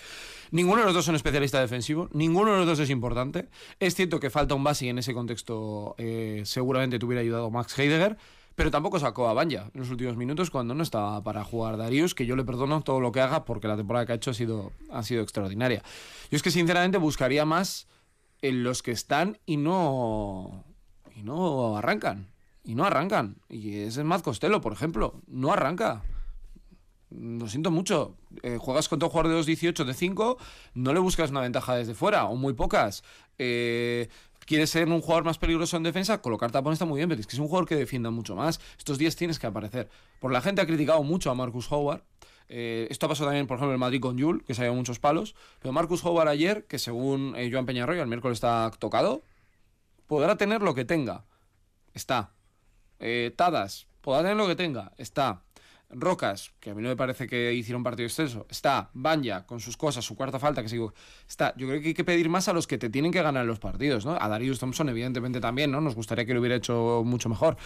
[0.52, 3.50] Ninguno de los dos son especialista defensivo, ninguno de los dos es importante.
[3.82, 7.52] Es cierto que falta un base y en ese contexto eh, seguramente te hubiera ayudado
[7.52, 8.16] Max Heidegger.
[8.56, 12.14] Pero tampoco sacó a Banja en los últimos minutos cuando no estaba para jugar Darius,
[12.14, 14.34] que yo le perdono todo lo que haga porque la temporada que ha hecho ha
[14.34, 15.82] sido, ha sido extraordinaria.
[16.30, 17.88] Yo es que sinceramente buscaría más
[18.42, 20.66] en los que están y no,
[21.16, 22.28] y no arrancan.
[22.64, 23.38] Y no arrancan.
[23.50, 25.22] Y es el Matt Costello, por ejemplo.
[25.28, 26.04] No arranca.
[27.10, 28.16] Lo siento mucho.
[28.44, 30.38] Eh, juegas contra un jugador de 2-18 de 5,
[30.76, 33.04] no le buscas una ventaja desde fuera, o muy pocas.
[33.38, 34.10] Eh,
[34.52, 36.22] ¿Quieres ser un jugador más peligroso en defensa?
[36.22, 38.60] Colocar tapón está muy bien, pero es que es un jugador que defienda mucho más.
[38.78, 39.88] Estos días tienes que aparecer.
[40.20, 42.04] Por la gente ha criticado mucho a Marcus Howard.
[42.50, 45.00] Eh, esto pasó también, por ejemplo, en Madrid con Yul, que se ha llevado muchos
[45.00, 45.36] palos.
[45.62, 49.24] Pero Marcus Howard ayer, que según eh, Joan Peñarroya, el miércoles está tocado,
[50.08, 51.24] podrá tener lo que tenga.
[51.94, 52.34] Está.
[53.00, 54.92] Eh, Tadas, podrá tener lo que tenga.
[54.98, 55.44] Está.
[55.94, 58.46] Rocas, que a mí no me parece que hiciera un partido extenso.
[58.50, 58.90] Está.
[58.94, 60.94] Banja, con sus cosas, su cuarta falta, que sigo.
[61.28, 61.54] Está.
[61.58, 63.60] Yo creo que hay que pedir más a los que te tienen que ganar los
[63.60, 64.18] partidos, ¿no?
[64.20, 65.82] A Darius Thompson, evidentemente, también, ¿no?
[65.82, 67.58] Nos gustaría que lo hubiera hecho mucho mejor.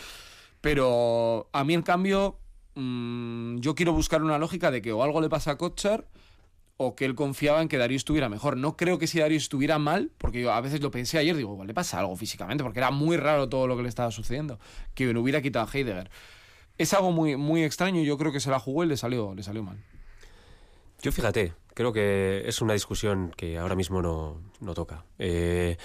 [0.62, 2.40] Pero a mí, en cambio,
[2.76, 6.08] mm, yo quiero buscar una lógica de que o algo le pasa a Kochar
[6.78, 8.58] o que él confiaba en que Darius estuviera mejor.
[8.58, 11.64] No creo que si Darius estuviera mal, porque yo a veces lo pensé ayer, digo,
[11.64, 14.60] le pasa algo físicamente, porque era muy raro todo lo que le estaba sucediendo,
[14.94, 16.10] que me hubiera quitado a Heidegger.
[16.78, 19.44] Es algo muy, muy extraño yo creo que se la jugó y le salió, le
[19.44, 19.78] salió mal.
[21.02, 25.06] Yo fíjate, creo que es una discusión que ahora mismo no, no toca.
[25.20, 25.78] Eh,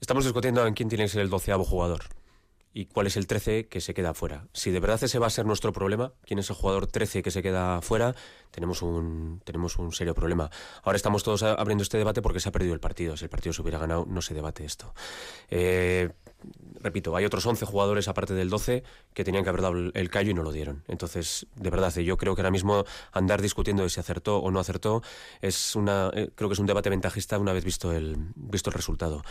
[0.00, 2.02] estamos discutiendo en quién tiene que ser el doceavo jugador
[2.76, 4.48] y cuál es el 13 que se queda fuera.
[4.52, 7.30] Si de verdad ese va a ser nuestro problema, quién es el jugador 13 que
[7.30, 8.16] se queda fuera,
[8.50, 10.50] tenemos un, tenemos un serio problema.
[10.82, 13.16] Ahora estamos todos abriendo este debate porque se ha perdido el partido.
[13.16, 14.92] Si el partido se hubiera ganado, no se debate esto.
[15.50, 16.10] Eh,
[16.80, 20.30] repito, hay otros 11 jugadores aparte del 12 que tenían que haber dado el, callo
[20.30, 20.84] y no lo dieron.
[20.88, 24.60] Entonces, de verdad, yo creo que ahora mismo andar discutiendo de si acertó o no
[24.60, 25.02] acertó
[25.40, 28.74] es una, eh, creo que es un debate ventajista una vez visto el, visto el
[28.74, 29.22] resultado.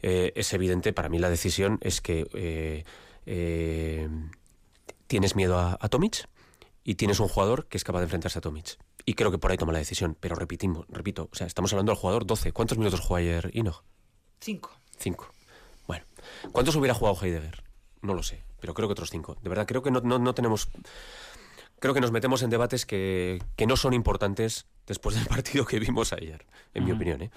[0.00, 2.84] Eh, es evidente, para mí la decisión es que eh,
[3.26, 4.08] eh,
[5.06, 6.28] tienes miedo a, a Tomic
[6.84, 8.78] y tienes un jugador que es capaz de enfrentarse a Tomic.
[9.04, 10.16] Y creo que por ahí toma la decisión.
[10.18, 12.52] Pero repetimos, repito, o sea, estamos hablando del jugador 12.
[12.52, 13.82] ¿Cuántos minutos jugó ayer Inoch?
[14.40, 14.70] Cinco.
[14.98, 15.32] Cinco.
[15.92, 16.06] Bueno,
[16.52, 17.62] ¿cuántos hubiera jugado Heidegger?
[18.00, 19.36] No lo sé, pero creo que otros cinco.
[19.42, 20.70] De verdad, creo que no, no, no tenemos...
[21.82, 25.80] Creo que nos metemos en debates que, que no son importantes después del partido que
[25.80, 27.22] vimos ayer, en mi opinión.
[27.22, 27.30] ¿eh?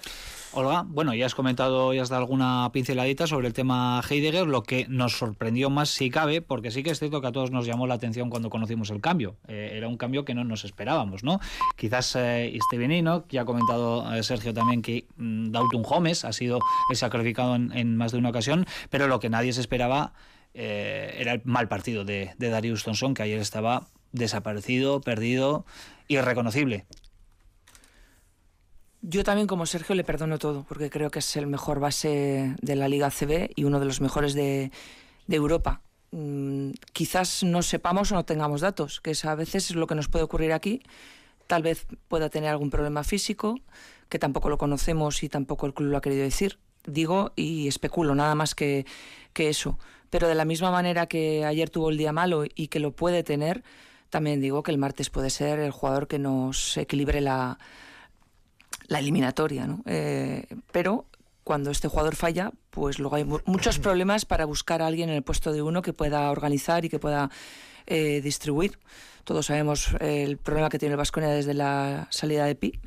[0.52, 4.62] Olga, bueno, ya has comentado, ya has dado alguna pinceladita sobre el tema Heidegger, lo
[4.62, 7.66] que nos sorprendió más si cabe, porque sí que es cierto que a todos nos
[7.66, 9.34] llamó la atención cuando conocimos el cambio.
[9.48, 11.40] Eh, era un cambio que no nos esperábamos, ¿no?
[11.74, 16.32] Quizás eh, Steven Enoch, ya ha comentado eh, Sergio también que mm, Dalton Holmes ha
[16.32, 20.12] sido el sacrificado en, en más de una ocasión, pero lo que nadie se esperaba
[20.58, 25.64] eh, era el mal partido de, de Darius Thompson, que ayer estaba desaparecido, perdido,
[26.08, 26.86] irreconocible.
[29.02, 32.76] Yo también, como Sergio, le perdono todo, porque creo que es el mejor base de
[32.76, 34.72] la Liga CB y uno de los mejores de,
[35.28, 35.82] Europa.
[36.10, 39.94] Mm, quizás no sepamos o no tengamos datos, que es a veces es lo que
[39.94, 40.82] nos puede ocurrir aquí.
[41.46, 43.60] Tal vez pueda tener algún problema físico,
[44.08, 46.58] que tampoco lo conocemos y tampoco el club lo ha querido decir.
[46.84, 48.86] Digo y especulo, nada más que
[49.36, 49.78] eso.
[50.10, 53.22] Pero de la misma manera que ayer tuvo el día malo y que lo puede
[53.22, 53.62] tener,
[54.16, 57.58] también digo que el martes puede ser el jugador que nos equilibre la,
[58.88, 59.82] la eliminatoria, ¿no?
[59.84, 61.04] Eh, pero
[61.44, 65.16] cuando este jugador falla, pues luego hay mu- muchos problemas para buscar a alguien en
[65.16, 67.30] el puesto de uno que pueda organizar y que pueda
[67.86, 68.78] eh, distribuir.
[69.26, 72.80] Todos sabemos eh, el problema que tiene el Vasconia desde la salida de Pi.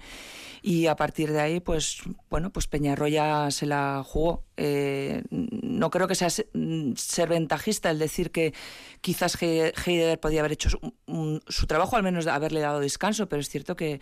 [0.61, 1.99] Y a partir de ahí, pues
[2.29, 4.43] bueno, pues Peñarroya se la jugó.
[4.57, 8.53] Eh, no creo que sea se- mm, ser ventajista el decir que
[9.01, 13.41] quizás He- Heidegger podía haber hecho su, su trabajo, al menos haberle dado descanso, pero
[13.41, 13.99] es cierto que,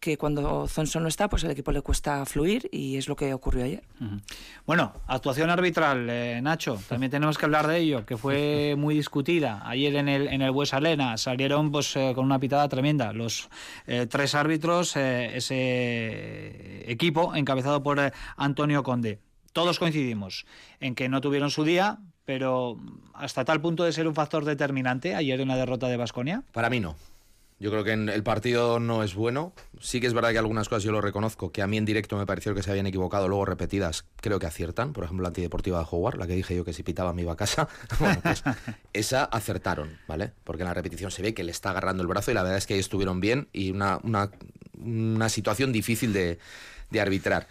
[0.00, 3.32] que cuando Thompson no está, pues al equipo le cuesta fluir y es lo que
[3.34, 3.84] ocurrió ayer.
[4.66, 9.62] Bueno, actuación arbitral, eh, Nacho, también tenemos que hablar de ello, que fue muy discutida.
[9.64, 13.48] Ayer en el, en el Bues salieron pues, eh, con una pitada tremenda los
[13.86, 19.20] eh, tres árbitros, eh, ese equipo encabezado por eh, Antonio Conde.
[19.52, 20.46] Todos coincidimos
[20.80, 22.78] en que no tuvieron su día, pero
[23.14, 26.44] hasta tal punto de ser un factor determinante ayer en la derrota de Basconia.
[26.52, 26.96] Para mí no.
[27.60, 29.52] Yo creo que en el partido no es bueno.
[29.80, 32.16] Sí que es verdad que algunas cosas yo lo reconozco, que a mí en directo
[32.16, 34.94] me pareció que se habían equivocado, luego repetidas creo que aciertan.
[34.94, 37.32] Por ejemplo, la antideportiva de Howard, la que dije yo que si pitaba me iba
[37.32, 37.68] a casa.
[38.00, 38.42] Bueno, pues
[38.94, 40.32] esa acertaron, ¿vale?
[40.42, 42.56] Porque en la repetición se ve que le está agarrando el brazo y la verdad
[42.56, 44.30] es que ahí estuvieron bien y una, una,
[44.82, 46.38] una situación difícil de,
[46.88, 47.46] de arbitrar.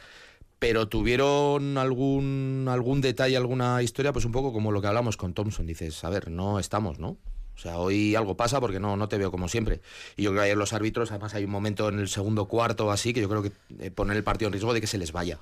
[0.58, 5.36] Pero tuvieron algún, algún detalle, alguna historia, pues un poco como lo que hablamos con
[5.36, 5.68] Thompson.
[5.68, 7.18] Dices, a ver, no estamos, ¿no?
[7.60, 9.82] O sea, hoy algo pasa porque no, no te veo como siempre.
[10.16, 12.90] Y yo creo que ayer los árbitros, además hay un momento en el segundo cuarto
[12.90, 15.12] así, que yo creo que eh, ponen el partido en riesgo de que se les
[15.12, 15.40] vaya.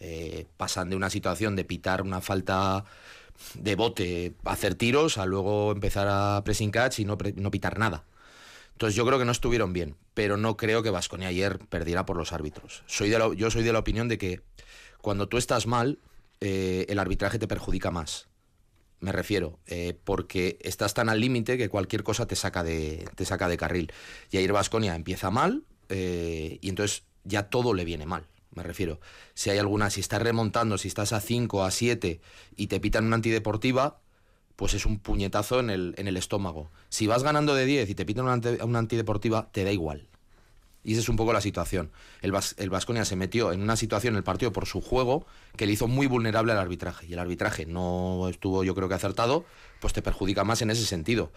[0.00, 2.84] Eh, pasan de una situación de pitar una falta
[3.54, 8.02] de bote, hacer tiros, a luego empezar a pressing catch y no, no pitar nada.
[8.72, 12.16] Entonces yo creo que no estuvieron bien, pero no creo que Vasconia ayer perdiera por
[12.16, 12.82] los árbitros.
[12.86, 14.40] Soy de la- yo soy de la opinión de que
[15.00, 16.00] cuando tú estás mal,
[16.40, 18.26] eh, el arbitraje te perjudica más.
[19.02, 23.24] Me refiero, eh, porque estás tan al límite que cualquier cosa te saca de, te
[23.24, 23.92] saca de carril.
[24.30, 28.28] Y ayer Vasconia empieza mal eh, y entonces ya todo le viene mal.
[28.54, 29.00] Me refiero,
[29.34, 32.20] si hay alguna, si estás remontando, si estás a 5, a 7
[32.54, 33.98] y te pitan una antideportiva,
[34.54, 36.70] pues es un puñetazo en el, en el estómago.
[36.88, 40.06] Si vas ganando de 10 y te pitan una, una antideportiva, te da igual.
[40.84, 41.92] Y esa es un poco la situación.
[42.22, 42.32] El,
[42.70, 45.86] Vasconia se metió en una situación en el partido por su juego que le hizo
[45.86, 47.06] muy vulnerable al arbitraje.
[47.06, 49.44] Y el arbitraje no estuvo, yo creo que acertado,
[49.80, 51.30] pues te perjudica más en ese sentido.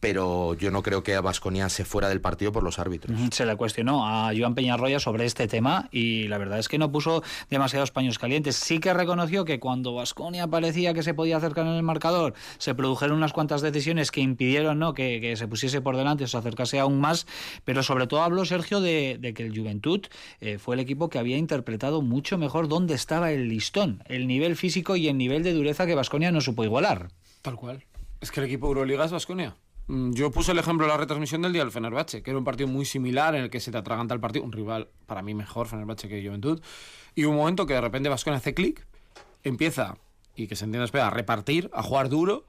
[0.00, 3.18] Pero yo no creo que a Vasconia se fuera del partido por los árbitros.
[3.32, 6.92] Se le cuestionó a Joan Peñarroya sobre este tema y la verdad es que no
[6.92, 8.56] puso demasiados paños calientes.
[8.56, 12.74] Sí que reconoció que cuando Vasconia parecía que se podía acercar en el marcador, se
[12.74, 14.94] produjeron unas cuantas decisiones que impidieron ¿no?
[14.94, 17.26] que, que se pusiese por delante o se acercase aún más,
[17.64, 20.06] pero sobre todo habló Sergio de, de que el Juventud
[20.40, 24.56] eh, fue el equipo que había interpretado mucho mejor dónde estaba el listón, el nivel
[24.56, 27.10] físico y el nivel de dureza que Vasconia no supo igualar.
[27.42, 27.84] Tal cual.
[28.20, 29.56] Es que el equipo Euroliga es Vasconia.
[29.88, 32.68] Yo puse el ejemplo de la retransmisión del día del Fenerbahce, que era un partido
[32.68, 35.66] muy similar en el que se te atraganta el partido, un rival para mí mejor
[35.66, 36.60] Fenerbahce que Juventud,
[37.14, 38.86] y un momento que de repente Vasconia hace clic,
[39.44, 39.96] empieza,
[40.36, 42.46] y que se entienda, espera, a repartir, a jugar duro,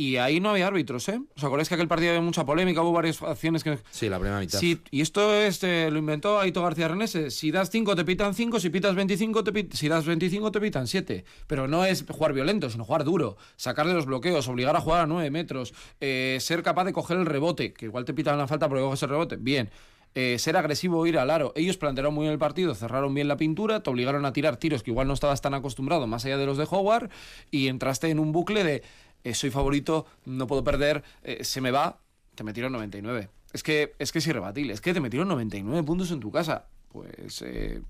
[0.00, 1.20] y ahí no había árbitros, ¿eh?
[1.36, 3.80] ¿Os acordáis que aquel partido había mucha polémica, hubo varias acciones que...
[3.90, 4.56] Sí, la primera mitad.
[4.60, 7.32] Sí, y esto es, eh, lo inventó Aito García Renese.
[7.32, 10.60] Si das 5 te pitan 5, si pitas 25 te pit- si das 25 te
[10.60, 11.24] pitan 7.
[11.48, 15.00] Pero no es jugar violento, sino jugar duro, sacar de los bloqueos, obligar a jugar
[15.00, 18.46] a 9 metros, eh, ser capaz de coger el rebote, que igual te pitan la
[18.46, 19.34] falta porque coges el rebote.
[19.36, 19.68] Bien.
[20.14, 21.52] Eh, ser agresivo, ir al aro.
[21.54, 24.82] Ellos plantearon muy bien el partido, cerraron bien la pintura, te obligaron a tirar tiros
[24.82, 27.10] que igual no estabas tan acostumbrado, más allá de los de Howard,
[27.50, 28.82] y entraste en un bucle de
[29.24, 32.00] eh, soy favorito, no puedo perder, eh, se me va,
[32.34, 33.28] te metieron 99.
[33.52, 36.66] Es que, es que es irrebatible, es que te metieron 99 puntos en tu casa.
[36.92, 37.82] Pues eh,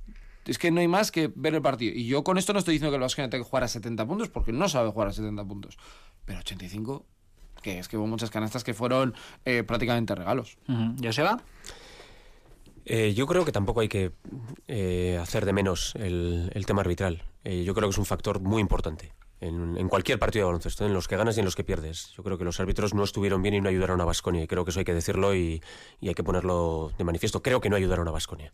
[0.47, 1.95] es que no hay más que ver el partido.
[1.95, 4.07] Y yo con esto no estoy diciendo que el Vasconia tenga que jugar a 70
[4.07, 5.77] puntos, porque no sabe jugar a 70 puntos.
[6.25, 7.05] Pero 85,
[7.63, 9.15] que es que hubo muchas canastas que fueron
[9.45, 10.57] eh, prácticamente regalos.
[10.69, 10.97] Ujú.
[11.03, 11.43] ¿Joseba?
[12.87, 14.13] Eh, yo creo que tampoco hay que
[14.67, 17.23] eh, hacer de menos el, el tema arbitral.
[17.45, 20.87] Eh, yo creo que es un factor muy importante en, en cualquier partido de baloncesto,
[20.87, 22.13] en los que ganas y en los que pierdes.
[22.17, 24.43] Yo creo que los árbitros no estuvieron bien y no ayudaron a Basconia.
[24.43, 25.63] Y creo que eso hay que decirlo y,
[26.01, 27.43] y hay que ponerlo de manifiesto.
[27.43, 28.53] Creo que no ayudaron a Basconia.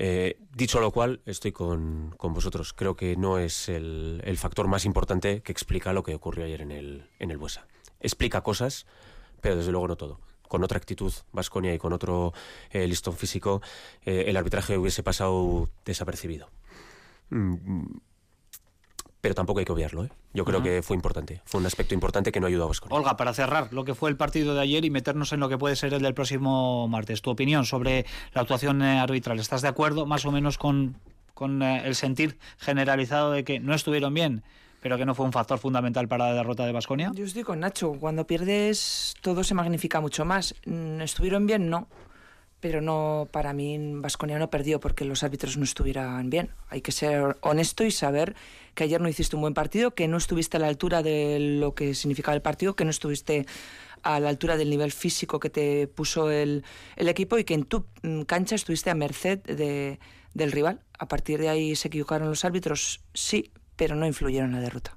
[0.00, 2.72] Eh, dicho lo cual, estoy con, con vosotros.
[2.72, 6.62] Creo que no es el, el, factor más importante que explica lo que ocurrió ayer
[6.62, 7.66] en el, en el Buesa.
[7.98, 8.86] Explica cosas,
[9.40, 10.20] pero desde luego no todo.
[10.46, 12.32] Con otra actitud Vasconia y con otro
[12.70, 13.60] eh, listón físico,
[14.06, 16.48] eh, el arbitraje hubiese pasado desapercibido.
[17.30, 17.98] Mm,
[19.28, 20.06] pero tampoco hay que obviarlo.
[20.06, 20.08] ¿eh?
[20.32, 20.64] Yo creo uh -huh.
[20.64, 22.96] que fue importante, fue un aspecto importante que no ayudó a Vasconia.
[22.96, 25.58] Olga, para cerrar lo que fue el partido de ayer y meternos en lo que
[25.58, 29.38] puede ser el del próximo martes, tu opinión sobre la actuación eh, arbitral.
[29.38, 30.96] ¿Estás de acuerdo más o menos con,
[31.34, 34.42] con eh, el sentir generalizado de que no estuvieron bien?
[34.80, 37.10] pero que no fue un factor fundamental para la derrota de Basconia.
[37.12, 37.94] Yo estoy con Nacho.
[38.00, 40.54] Cuando pierdes, todo se magnifica mucho más.
[40.66, 41.68] Mm, ¿Estuvieron bien?
[41.68, 41.88] No.
[42.60, 46.50] Pero no, para mí, Basconia no perdió porque los árbitros no estuvieran bien.
[46.70, 48.34] Hay que ser honesto y saber
[48.78, 51.74] que ayer no hiciste un buen partido, que no estuviste a la altura de lo
[51.74, 53.44] que significaba el partido, que no estuviste
[54.04, 56.62] a la altura del nivel físico que te puso el,
[56.96, 59.98] equipo y que en tu mm, cancha estuviste a merced de,
[60.32, 60.78] del rival.
[60.96, 64.96] A partir de ahí se equivocaron los árbitros, sí, pero no influyeron en la derrota.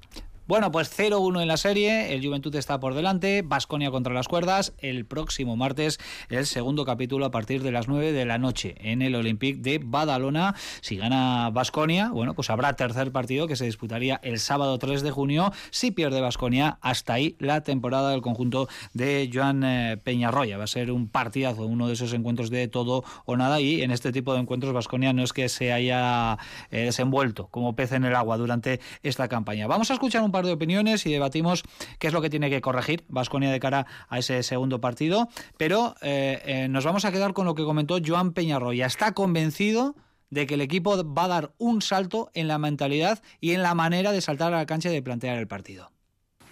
[0.52, 4.74] Bueno, pues 0-1 en la serie, el Juventud está por delante, Basconia contra las cuerdas,
[4.80, 9.02] el próximo martes el segundo capítulo a partir de las 9 de la noche en
[9.02, 10.54] el Olympique de Badalona.
[10.82, 15.12] Si gana Basconia, bueno, pues habrá tercer partido que se disputaría el sábado 3 de
[15.12, 15.54] junio.
[15.70, 20.58] Si pierde Basconia, hasta ahí la temporada del conjunto de Joan eh, Peñarroya.
[20.58, 23.92] Va a ser un partidazo, uno de esos encuentros de todo o nada y en
[23.92, 26.38] este tipo de encuentros Basconia no es que se haya
[26.72, 29.68] eh, desenvuelto como pez en el agua durante esta campaña.
[29.68, 31.64] Vamos a escuchar un par de opiniones y debatimos
[32.00, 35.96] qué es lo que tiene que corregir Vasconia de cara a ese segundo partido, pero
[36.02, 38.86] eh, eh, nos vamos a quedar con lo que comentó Joan Peñarroya.
[38.86, 39.96] Está convencido
[40.30, 43.76] de que el equipo va a dar un salto en la mentalidad y en la
[43.76, 45.92] manera de saltar a la cancha y de plantear el partido.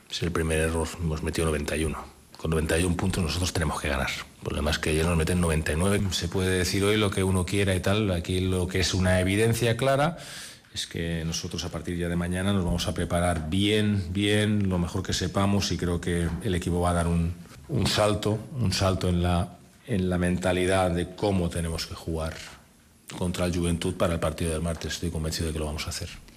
[0.10, 2.20] Es el primer error, hemos metido 91.
[2.38, 4.10] Con 91 puntos nosotros tenemos que ganar.
[4.10, 6.02] El problema es que ayer nos meten 99.
[6.12, 8.12] Se puede decir hoy lo que uno quiera y tal.
[8.12, 10.18] Aquí lo que es una evidencia clara
[10.74, 14.78] es que nosotros a partir ya de mañana nos vamos a preparar bien, bien, lo
[14.78, 17.34] mejor que sepamos y creo que el equipo va a dar un,
[17.88, 22.36] salto, un salto en la, en la mentalidad de cómo tenemos que jugar
[23.18, 24.94] contra el Juventud para el partido del martes.
[24.94, 26.29] Estoy convencido de que lo vamos a hacer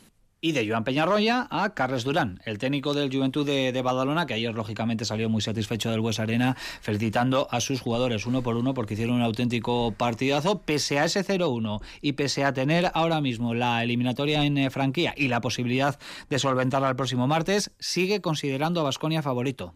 [0.43, 4.53] y de Joan Peñarroya a Carles Durán, el técnico del Juventud de, Badalona, que ayer
[4.53, 8.95] lógicamente salió muy satisfecho del Bues Arena, felicitando a sus jugadores uno por uno porque
[8.95, 13.85] hicieron un auténtico partidazo, pese a ese 0-1 y pese a tener ahora mismo la
[13.85, 18.85] eliminatoria en eh, franquía y la posibilidad de solventarla el próximo martes, sigue considerando a
[18.85, 19.75] Vasconia favorito.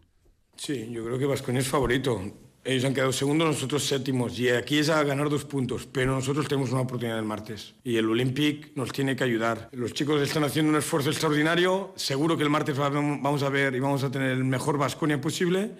[0.57, 2.21] Sí, yo creo que Vasconia es favorito.
[2.67, 4.37] Ellos han quedado segundos, nosotros séptimos.
[4.37, 5.87] Y aquí es a ganar dos puntos.
[5.89, 7.75] Pero nosotros tenemos una oportunidad el martes.
[7.81, 9.69] Y el Olympic nos tiene que ayudar.
[9.71, 11.93] Los chicos están haciendo un esfuerzo extraordinario.
[11.95, 15.71] Seguro que el martes vamos a ver y vamos a tener el mejor Vasconia posible.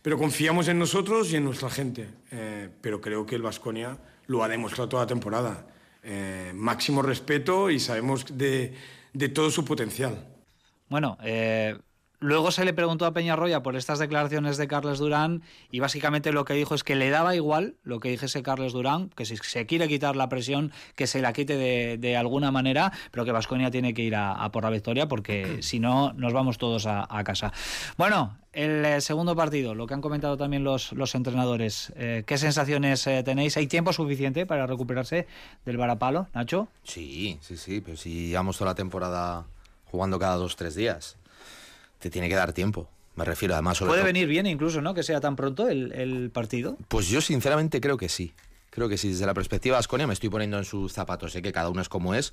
[0.00, 2.08] Pero confiamos en nosotros y en nuestra gente.
[2.30, 5.66] Eh, pero creo que el Vasconia lo ha demostrado toda la temporada.
[6.02, 8.72] Eh, máximo respeto y sabemos de,
[9.12, 10.26] de todo su potencial.
[10.88, 11.76] Bueno, eh
[12.22, 16.44] Luego se le preguntó a Peñarroya por estas declaraciones de Carles Durán y básicamente lo
[16.44, 19.66] que dijo es que le daba igual lo que dijese Carles Durán, que si se
[19.66, 23.72] quiere quitar la presión, que se la quite de, de alguna manera, pero que Vasconia
[23.72, 27.08] tiene que ir a, a, por la victoria porque si no nos vamos todos a,
[27.10, 27.52] a casa.
[27.96, 32.38] Bueno, el eh, segundo partido, lo que han comentado también los, los entrenadores, eh, ¿qué
[32.38, 33.56] sensaciones eh, tenéis?
[33.56, 35.26] ¿Hay tiempo suficiente para recuperarse
[35.64, 36.68] del varapalo, Nacho?
[36.84, 39.44] Sí, sí, sí, pero si llevamos toda la temporada
[39.86, 41.16] jugando cada dos, tres días
[42.02, 42.88] te tiene que dar tiempo.
[43.14, 44.92] Me refiero además sobre Puede venir bien incluso, ¿no?
[44.92, 46.76] Que sea tan pronto el, el, partido.
[46.88, 48.34] Pues yo sinceramente creo que sí.
[48.70, 49.10] Creo que sí.
[49.10, 51.32] Desde la perspectiva de Asconia me estoy poniendo en sus zapatos.
[51.32, 52.32] Sé que cada uno es como es.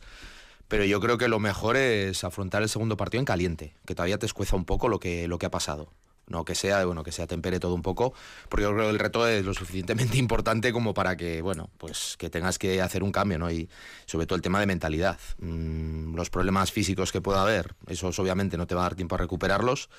[0.68, 3.74] Pero yo creo que lo mejor es afrontar el segundo partido en caliente.
[3.86, 5.92] Que todavía te escueza un poco lo que, lo que ha pasado.
[6.30, 8.14] No que sea, bueno, que se atempere todo un poco.
[8.48, 12.16] Porque yo creo que el reto es lo suficientemente importante como para que, bueno, pues
[12.18, 13.52] que tengas que hacer un cambio, ¿no?
[13.52, 13.70] Y
[14.06, 15.20] sobre todo el tema de mentalidad.
[15.40, 19.16] Mm, los problemas físicos que pueda haber, esos obviamente no te va a dar tiempo
[19.16, 19.90] a recuperarlos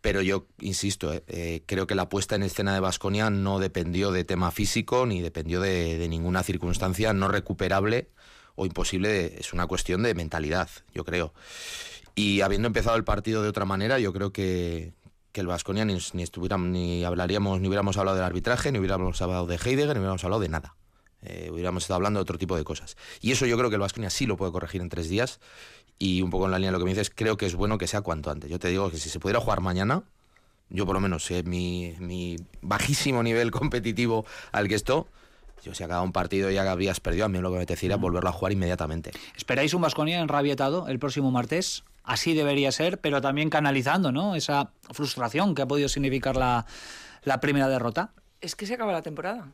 [0.00, 4.10] pero yo insisto, eh, eh, creo que la puesta en escena de Vasconia no dependió
[4.10, 8.08] de tema físico ni dependió de, de, ninguna circunstancia no recuperable
[8.56, 11.32] o imposible, es una cuestión de mentalidad, yo creo.
[12.14, 14.92] Y habiendo empezado el partido de otra manera, yo creo que,
[15.32, 16.24] que el Vasconia ni, ni,
[16.58, 20.40] ni hablaríamos, ni hubiéramos hablado del arbitraje, ni hubiéramos hablado de Heidegger, ni hubiéramos hablado
[20.40, 20.76] de nada.
[21.22, 22.96] Eh, hubiéramos estado hablando de otro tipo de cosas.
[23.20, 25.40] Y eso yo creo que el Vasconia sí lo puede corregir en tres días.
[25.98, 27.78] Y un poco en la línea de lo que me dices, creo que es bueno
[27.78, 28.50] que sea cuanto antes.
[28.50, 30.02] Yo te digo que si se pudiera jugar mañana,
[30.68, 35.04] yo por lo menos, eh, mi, mi, bajísimo nivel competitivo al que estoy,
[35.62, 37.94] yo si acaba un partido y ya habrías perdido, a mí lo que me apetecería
[37.94, 39.12] es volverlo a jugar inmediatamente.
[39.36, 41.84] ¿Esperáis un Vasconia enrabietado el próximo martes?
[42.04, 44.34] Así debería ser, pero también canalizando ¿no?
[44.34, 46.66] esa frustración que ha podido significar la,
[47.40, 48.12] primera derrota.
[48.40, 49.48] Es que se acaba la temporada.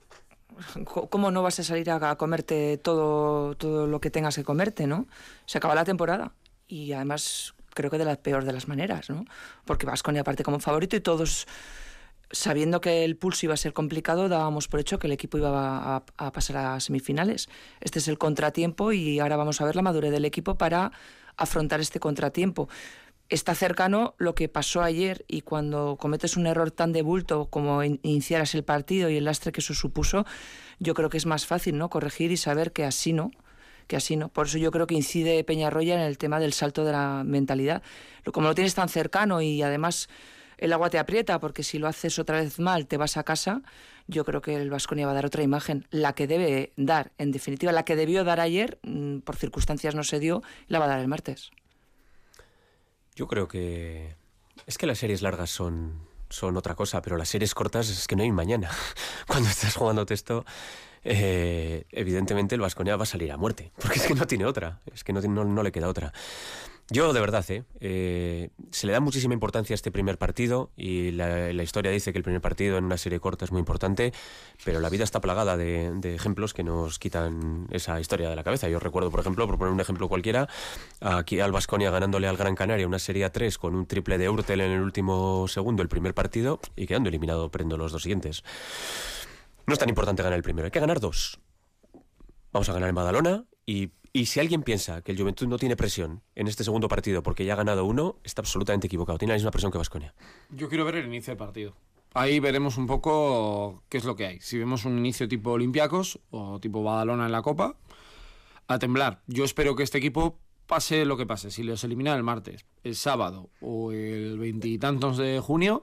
[0.84, 5.06] ¿cómo no vas a salir a, comerte todo, todo lo que tengas que comerte, ¿no?
[5.44, 6.32] Se acaba la temporada
[6.66, 9.24] y además creo que de la peor de las maneras, ¿no?
[9.64, 11.46] Porque Vasconia aparte como favorito y todos
[12.30, 15.96] sabiendo que el pulso iba a ser complicado, dábamos por hecho que el equipo iba
[15.96, 17.48] a, pasar a semifinales.
[17.80, 20.92] Este es el contratiempo y ahora vamos a ver la madurez del equipo para
[21.38, 22.68] afrontar este contratiempo.
[23.30, 27.82] Está cercano lo que pasó ayer y cuando cometes un error tan de bulto como
[27.82, 30.24] iniciaras el partido y el lastre que eso supuso,
[30.78, 33.30] yo creo que es más fácil no corregir y saber que así no
[33.88, 34.28] que así no.
[34.28, 37.82] Por eso yo creo que incide Peñarroya en el tema del salto de la mentalidad.
[38.32, 40.08] Como lo tienes tan cercano y además
[40.58, 43.62] el agua te aprieta porque si lo haces otra vez mal te vas a casa,
[44.08, 47.30] yo creo que el Vasconia va a dar otra imagen, la que debe dar, en
[47.30, 50.88] definitiva, la que debió dar ayer, mm, por circunstancias no se dio, la va a
[50.88, 51.50] dar el martes.
[53.14, 54.16] Yo creo que
[54.66, 58.16] es que las series largas son son otra cosa, pero las series cortas es que
[58.16, 58.70] no hay mañana.
[59.26, 60.44] Cuando estás jugando texto,
[61.04, 64.80] eh, evidentemente el Vasconia va a salir a muerte, porque es que no tiene otra,
[64.92, 66.12] es que no, no le queda otra.
[66.90, 67.64] Yo, de verdad, ¿eh?
[67.80, 68.48] ¿eh?
[68.70, 72.24] se le da muchísima importancia a este primer partido y la, historia dice que el
[72.24, 74.14] primer partido en una serie corta es muy importante,
[74.64, 78.70] pero la vida está plagada de, ejemplos que nos quitan esa historia de la cabeza.
[78.70, 80.48] Yo recuerdo, por ejemplo, por poner un ejemplo cualquiera,
[81.00, 84.30] aquí al Vasconia ganándole al Gran Canaria una serie a 3 con un triple de
[84.30, 88.44] Urtel en el último segundo, el primer partido, y quedando eliminado prendo los dos siguientes.
[89.66, 91.38] No es tan importante ganar el primero, hay que ganar dos.
[92.50, 95.76] Vamos a ganar en Badalona y y si alguien piensa que el Juventud no tiene
[95.76, 99.18] presión en este segundo partido porque ya ha ganado uno, está absolutamente equivocado.
[99.18, 100.14] Tiene la misma presión que Vasconia.
[100.50, 101.76] Yo quiero ver el inicio del partido.
[102.14, 104.40] Ahí veremos un poco qué es lo que hay.
[104.40, 107.76] Si vemos un inicio tipo Olympiacos o tipo Badalona en la Copa,
[108.66, 109.22] a temblar.
[109.26, 111.50] Yo espero que este equipo pase lo que pase.
[111.50, 115.82] Si los elimina el martes, el sábado o el veintitantos de junio,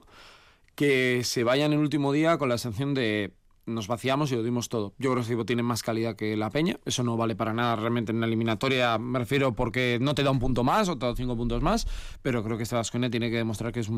[0.74, 3.32] que se vayan el último día con la sensación de
[3.66, 4.94] nos vaciamos y lo dimos todo.
[4.98, 6.78] Yo creo que equipo tiene más calidad que la Peña.
[6.84, 8.96] Eso no vale para nada realmente en la eliminatoria.
[8.98, 11.86] Me refiero porque no te da un punto más o te da cinco puntos más.
[12.22, 13.90] Pero creo que este Vasconia tiene que demostrar que es,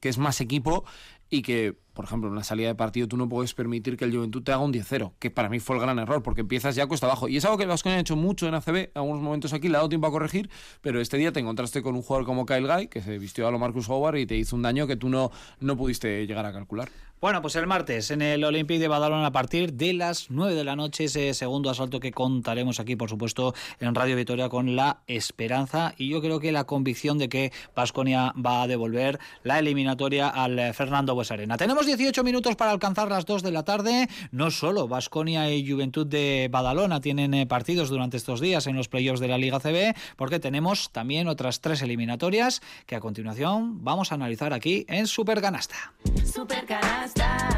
[0.00, 0.84] que es más equipo
[1.28, 4.14] y que por ejemplo, en una salida de partido tú no puedes permitir que el
[4.14, 6.86] Juventud te haga un 10-0, que para mí fue el gran error, porque empiezas ya
[6.86, 7.26] cuesta abajo.
[7.26, 9.74] Y es algo que el Vasconia ha hecho mucho en ACB, algunos momentos aquí le
[9.74, 10.50] ha dado tiempo a corregir,
[10.82, 13.50] pero este día te encontraste con un jugador como Kyle Guy, que se vistió a
[13.50, 16.52] lo Marcus Howard y te hizo un daño que tú no, no pudiste llegar a
[16.52, 16.90] calcular.
[17.18, 20.64] Bueno, pues el martes en el Olympique de Badalona a partir de las 9 de
[20.64, 25.00] la noche, ese segundo asalto que contaremos aquí, por supuesto, en Radio Victoria con la
[25.06, 30.28] esperanza y yo creo que la convicción de que Vasconia va a devolver la eliminatoria
[30.28, 31.56] al Fernando Buesarena.
[31.56, 34.08] Tenemos 18 minutos para alcanzar las 2 de la tarde.
[34.30, 38.88] No solo Vasconia y Juventud de Badalona tienen eh, partidos durante estos días en los
[38.88, 44.12] playoffs de la Liga CB, porque tenemos también otras tres eliminatorias que a continuación vamos
[44.12, 45.94] a analizar aquí en Supercanasta.
[46.24, 47.55] Supercanasta.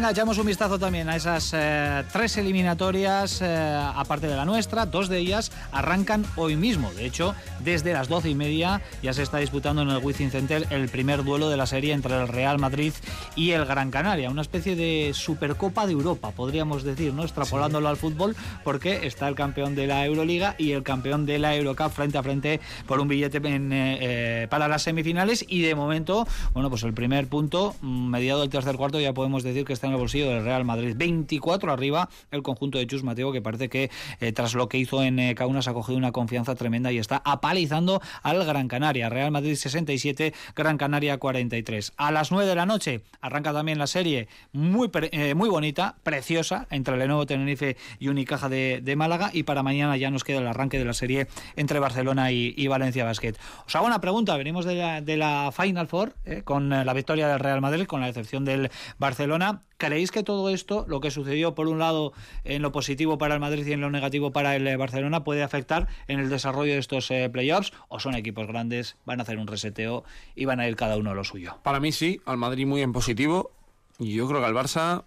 [0.00, 4.86] Venga, echamos un vistazo también a esas eh, tres eliminatorias, eh, aparte de la nuestra.
[4.86, 6.92] Dos de ellas arrancan hoy mismo.
[6.92, 10.66] De hecho, desde las doce y media ya se está disputando en el Wizzing Center
[10.70, 12.92] el primer duelo de la serie entre el Real Madrid
[13.36, 14.30] y el Gran Canaria.
[14.30, 17.22] Una especie de Supercopa de Europa, podríamos decir, ¿no?
[17.22, 21.54] Extrapolándolo al fútbol, porque está el campeón de la Euroliga y el campeón de la
[21.56, 25.44] Eurocup frente a frente por un billete eh, para las semifinales.
[25.48, 29.42] Y de momento, bueno, pues el primer punto, mm, mediado del tercer cuarto, ya podemos
[29.42, 30.94] decir que está en el bolsillo del Real Madrid.
[30.96, 33.90] 24 arriba el conjunto de Chus Mateo, que parece que
[34.20, 37.22] eh, tras lo que hizo en eh, Kaunas ha cogido una confianza tremenda y está
[37.24, 39.08] apalizando al Gran Canaria.
[39.08, 41.92] Real Madrid 67, Gran Canaria 43.
[41.96, 46.66] A las 9 de la noche arranca también la serie muy, eh, muy bonita, preciosa,
[46.70, 49.30] entre Lenovo Tenerife y Unicaja de, Málaga.
[49.32, 53.04] Y para mañana ya nos queda el arranque de la serie entre Barcelona y, Valencia
[53.04, 53.34] Basket.
[53.66, 54.36] Os hago una pregunta.
[54.36, 58.08] Venimos de la, de la Final Four con la victoria del Real Madrid, con la
[58.08, 59.62] excepción del Barcelona.
[59.80, 62.12] ¿Creéis que todo esto, lo que sucedió por un lado
[62.44, 65.42] en lo positivo para el Madrid y en lo negativo para el eh, Barcelona, puede
[65.42, 67.72] afectar en el desarrollo de estos eh, playoffs?
[67.88, 70.04] ¿O son equipos grandes, van a hacer un reseteo
[70.36, 71.56] y van a ir cada uno a lo suyo?
[71.62, 73.52] Para mí sí, al Madrid muy en positivo.
[73.98, 75.04] Y yo creo que al Barça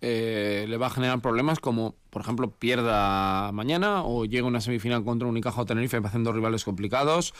[0.00, 5.04] eh, le va a generar problemas como, por ejemplo, pierda mañana o llega una semifinal
[5.04, 7.34] contra un Unicaja o Tenerife haciendo rivales complicados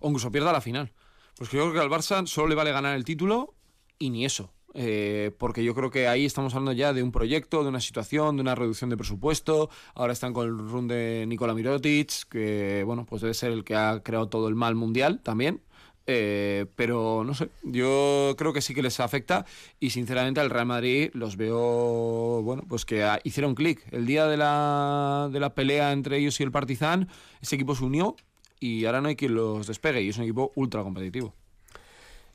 [0.00, 0.90] o incluso pierda la final.
[1.38, 3.54] Pues yo creo que al Barça solo le vale ganar el título
[4.00, 4.50] y ni eso.
[4.74, 8.36] Eh, porque yo creo que ahí estamos hablando ya de un proyecto, de una situación,
[8.36, 9.70] de una reducción de presupuesto.
[9.94, 13.76] Ahora están con el run de Nikola Mirotic, que bueno, pues debe ser el que
[13.76, 15.62] ha creado todo el mal mundial también.
[16.06, 19.46] Eh, pero no sé, yo creo que sí que les afecta
[19.80, 23.86] y sinceramente al Real Madrid los veo, bueno, pues que hicieron clic.
[23.90, 27.08] El día de la, de la pelea entre ellos y el Partizan,
[27.40, 28.16] ese equipo se unió
[28.60, 31.34] y ahora no hay quien los despegue y es un equipo ultra competitivo.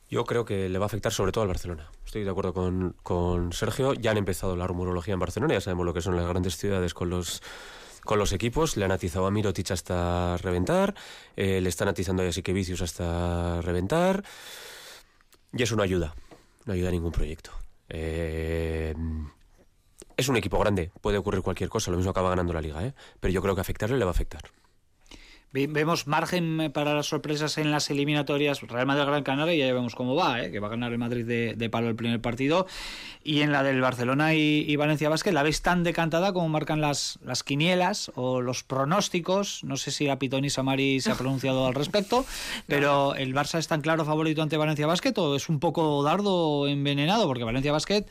[0.10, 1.90] Yo creo que le va a afectar sobre todo al Barcelona.
[2.06, 3.94] Estoy de acuerdo con, con Sergio.
[3.94, 6.94] Ya han empezado la rumorología en Barcelona, ya sabemos lo que son las grandes ciudades
[6.94, 7.42] con los
[8.04, 10.96] con los equipos, le han atizado a Mirotic hasta reventar,
[11.36, 14.24] eh, le están atizando a que Vicius hasta reventar,
[15.54, 16.16] y eso no ayuda,
[16.66, 17.52] no ayuda a ningún proyecto.
[17.90, 18.96] Eh,
[20.18, 22.94] es un equipo grande, puede ocurrir cualquier cosa, lo mismo acaba ganando la liga, ¿eh?
[23.20, 24.42] pero yo creo que afectarle le va a afectar.
[25.52, 29.96] Vemos margen eh, para las sorpresas en las eliminatorias Real Madrid-Gran Canaria y ya vemos
[29.96, 30.52] cómo va, ¿eh?
[30.52, 32.68] que va a ganar el Madrid de, palo el primer partido.
[33.24, 37.18] Y en la del Barcelona y, Valencia Vázquez, ¿la veis tan decantada como marcan las,
[37.24, 39.64] las quinielas o los pronósticos?
[39.64, 42.26] No sé si la Pitoni Samari se ha pronunciado al respecto,
[42.68, 46.68] pero ¿el Barça es tan claro favorito ante Valencia Vázquez o es un poco dardo
[46.68, 47.26] envenenado?
[47.26, 48.06] Porque Valencia Vázquez,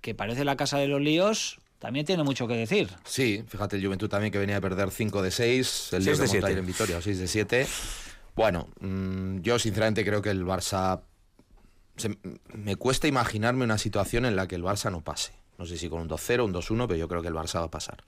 [0.00, 2.90] que parece la casa de los líos, también tiene mucho que decir.
[3.04, 6.52] Sí, fíjate el Juventud también que venía a perder 5 de 6, el de, de
[6.52, 7.66] en Vitoria, 6 de 7.
[8.34, 11.02] Bueno, mm, yo sinceramente creo que el Barça...
[12.54, 15.32] me cuesta imaginarme una situación en la que el Barça no pase.
[15.58, 17.66] No sé si con un 2-0, un 2-1, pero yo creo que el Barça va
[17.66, 18.04] a pasar.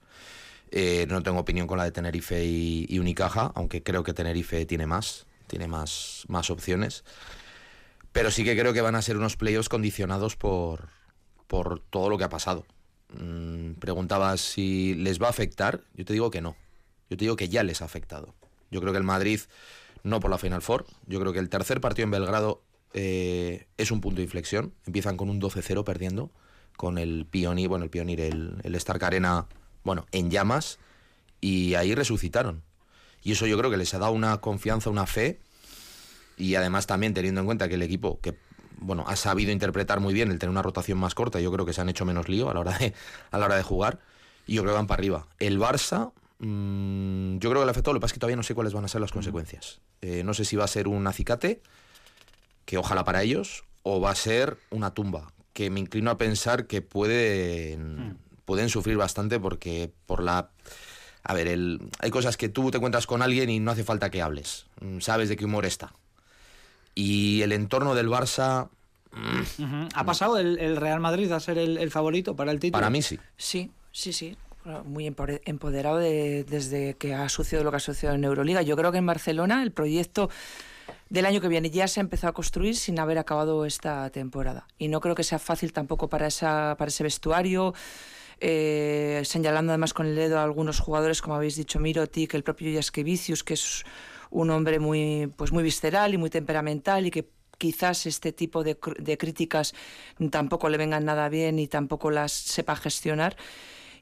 [0.71, 4.85] Eh, no tengo opinión con la de Tenerife y, Unicaja, aunque creo que Tenerife tiene
[4.85, 7.05] más, tiene más, más opciones.
[8.11, 10.89] Pero sí que creo que van a ser unos playoffs condicionados por,
[11.47, 12.65] por todo lo que ha pasado.
[13.13, 15.81] Mm, preguntabas si les va a afectar.
[15.93, 16.55] Yo te digo que no.
[17.09, 18.33] Yo te digo que ya les ha afectado.
[18.69, 19.39] Yo creo que el Madrid,
[20.03, 22.61] no por la Final Four, yo creo que el tercer partido en Belgrado
[22.93, 24.73] eh, es un punto de inflexión.
[24.85, 26.31] Empiezan con un 12-0 perdiendo,
[26.75, 29.47] con el Pionir, bueno, el Pionir, el, el Stark Arena,
[29.83, 30.79] bueno, en llamas,
[31.39, 32.63] y ahí resucitaron.
[33.23, 35.39] Y eso yo creo que les ha dado una confianza, una fe,
[36.37, 38.35] y además también teniendo en cuenta que el equipo, que
[38.79, 41.39] bueno, ha sabido interpretar muy bien el tener una rotación más corta.
[41.39, 42.93] Yo creo que se han hecho menos lío a la hora de,
[43.31, 43.99] a la hora de jugar.
[44.45, 45.27] Y yo creo que van para arriba.
[45.39, 47.93] El Barça, mm, yo creo que le afectó.
[47.93, 49.81] Lo que pasa es que todavía no sé cuáles van a ser las consecuencias.
[50.01, 51.61] Eh, no sé si va a ser un acicate,
[52.65, 56.67] que ojalá para ellos, o va a ser una tumba, que me inclino a pensar
[56.67, 58.17] que pueden, hmm.
[58.45, 60.51] pueden sufrir bastante porque por la...
[61.23, 64.09] A ver, el, hay cosas que tú te encuentras con alguien y no hace falta
[64.09, 64.67] que hables.
[64.79, 65.93] Mm, sabes de qué humor está.
[66.97, 68.69] Y el entorno del Barça...
[69.11, 72.79] Mm, ¿Ha pasado el, Real Madrid a ser el, favorito para el título?
[72.79, 73.19] Para mí sí.
[73.37, 74.35] Sí, sí, sí.
[74.83, 78.63] Muy empoderado desde que ha sucedido lo que ha sucedido en Euroliga.
[78.63, 80.31] Yo creo que en Barcelona el proyecto
[81.09, 84.65] del año que viene ya se ha empezado a construir sin haber acabado esta temporada.
[84.79, 87.75] Y no creo que sea fácil tampoco para, esa, para ese vestuario.
[88.39, 92.73] Eh, señalando además con el dedo a algunos jugadores, como habéis dicho, Mirotic, el propio
[92.73, 93.83] Jaskevicius, que es
[94.29, 98.77] un hombre muy, pues muy visceral y muy temperamental y que quizás este tipo de,
[98.99, 99.73] de críticas
[100.29, 103.35] tampoco le vengan nada bien y tampoco las sepa gestionar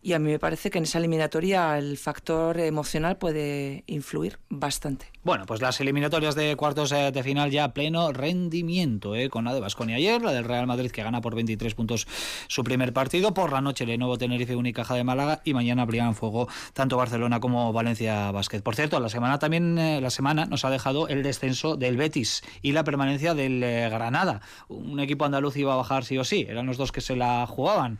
[0.06, 5.15] y a mí me parece que en esa eliminatoria el factor emocional puede influir bastante.
[5.26, 9.28] Bueno, pues las eliminatorias de cuartos eh, de final ya pleno rendimiento, ¿eh?
[9.28, 12.06] con la de Basconia ayer, la del Real Madrid que gana por 23 puntos
[12.48, 16.48] su primer partido, por la noche Lenovo Tenerife Unicaja de Málaga y mañana abrirán fuego
[16.74, 18.62] tanto Barcelona como Valencia Basket.
[18.62, 22.44] Por cierto, la semana también eh, la semana nos ha dejado el descenso del Betis
[22.62, 24.42] y la permanencia del eh, Granada.
[24.68, 27.48] Un equipo andaluz iba a bajar sí o sí, eran los dos que se la
[27.48, 27.98] jugaban.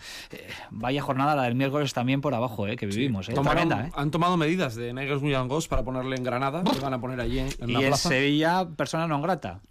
[0.70, 3.30] vaya jornada la del miércoles también por abajo, que vivimos.
[3.96, 7.40] Han tomado medidas de Nigel Gos para ponerle en Granada, que van a poner allí
[7.40, 9.62] en, y en Sevilla, persona no grata.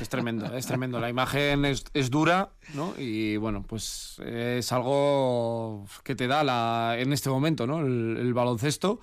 [0.00, 1.00] Es, tremendo, es tremendo.
[1.00, 2.94] La imagen es, es, dura, ¿no?
[2.98, 7.80] Y bueno, pues es algo que te da la, en este momento, ¿no?
[7.80, 9.00] el, el baloncesto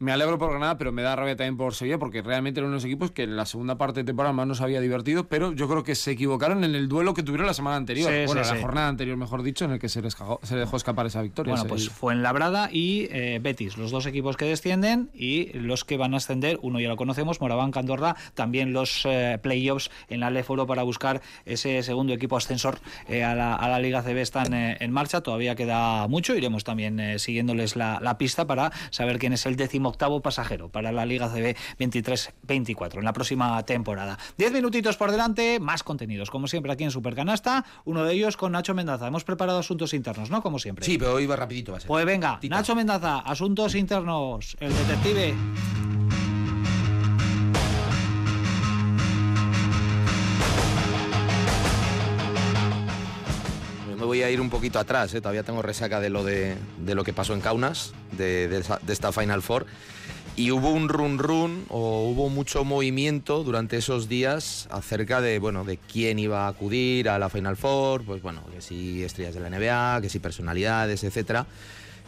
[0.00, 2.84] me alegro por Granada, pero me da rabia también por Sevilla, porque realmente eran unos
[2.84, 5.82] equipos que en la segunda parte de temporada más nos había divertido, pero yo creo
[5.82, 9.16] que se equivocaron en el duelo que tuvieron la semana anterior, bueno, la jornada anterior,
[9.16, 11.54] mejor dicho, en el que se, les se dejó escapar esa victoria.
[11.54, 15.84] Bueno, pues fue en Labrada y eh, Betis, los dos equipos que descienden y los
[15.84, 20.20] que van a ascender, uno ya lo conocemos, Moraván, Candorra, también los eh, playoffs en
[20.20, 22.78] la Leforo para buscar ese segundo equipo ascensor
[23.08, 28.00] eh, a, la, Liga CB están en marcha, todavía queda mucho, iremos también siguiéndoles la,
[28.00, 32.98] la pista para saber quién es el décimo octavo pasajero para la Liga CB 23-24
[32.98, 34.18] en la próxima temporada.
[34.36, 38.52] Diez minutitos por delante, más contenidos, como siempre aquí en Supercanasta, uno de ellos con
[38.52, 39.06] Nacho Mendaza.
[39.08, 40.42] Hemos preparado asuntos internos, ¿no?
[40.42, 40.84] Como siempre.
[40.84, 41.72] Sí, pero hoy va rapidito.
[41.72, 41.88] Va a ser.
[41.88, 45.97] Pues venga, Nacho Mendaza, asuntos internos, el detective.
[54.08, 55.20] Voy a ir un poquito atrás, ¿eh?
[55.20, 56.56] todavía tengo resaca de lo, de,
[56.86, 59.66] lo que pasó en Kaunas, de, de esta Final Four.
[60.34, 65.64] Y hubo un run run o hubo mucho movimiento durante esos días acerca de, bueno,
[65.64, 69.40] de quién iba a acudir a la Final Four, pues bueno, que si estrellas de
[69.40, 71.46] la NBA, que si personalidades, etcétera.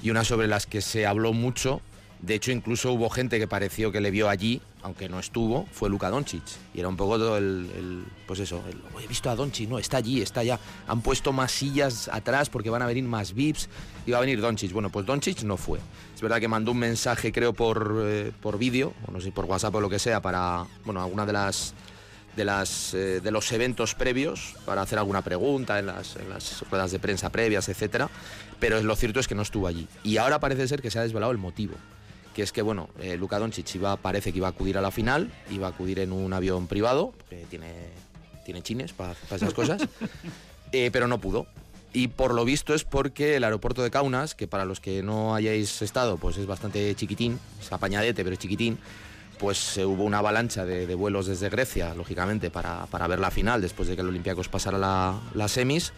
[0.03, 1.83] Y una sobre las que se habló mucho,
[2.23, 5.89] de hecho incluso hubo gente que pareció que le vio allí, aunque no estuvo, fue
[5.89, 6.43] Luka Doncic.
[6.75, 9.79] Y era un poco todo el, pues eso, el, "Oye, he visto a Doncic, no,
[9.79, 10.59] está allí, está allá.
[10.87, 13.69] Han puesto más sillas atrás porque van a venir más VIPs
[14.07, 14.73] y va a venir Doncic.
[14.73, 15.79] Bueno, pues Doncic no fue.
[16.15, 19.47] Es verdad que mandó un mensaje, creo, por, eh, por vídeo, o no sé, por
[19.47, 21.75] WhatsApp o lo que sea, para, bueno, alguna de las
[22.37, 26.65] de, las, eh, de los eventos previos para hacer alguna pregunta en las, en las
[26.71, 28.09] ruedas de prensa previas, etcétera.
[28.59, 29.89] Pero lo cierto es que no estuvo allí.
[30.05, 31.75] Y ahora parece ser que se ha desvelado el motivo.
[32.35, 34.91] Que es que, bueno, eh, Luka Doncic iba, parece que iba a acudir a la
[34.91, 37.73] final, iba a acudir en un avión privado, que tiene,
[38.45, 39.83] tiene chines para esas cosas,
[40.73, 41.47] eh, pero no pudo.
[41.93, 45.35] Y por lo visto es porque el aeropuerto de Kaunas, que para los que no
[45.35, 48.79] hayáis estado, pues es bastante chiquitín, es apañadete, pero es chiquitín,
[49.41, 53.33] pues eh, hubo una avalancha de, de vuelos desde Grecia, lógicamente, para, para ver la
[53.33, 55.93] final después de que el Olympiacos pasara la, las semis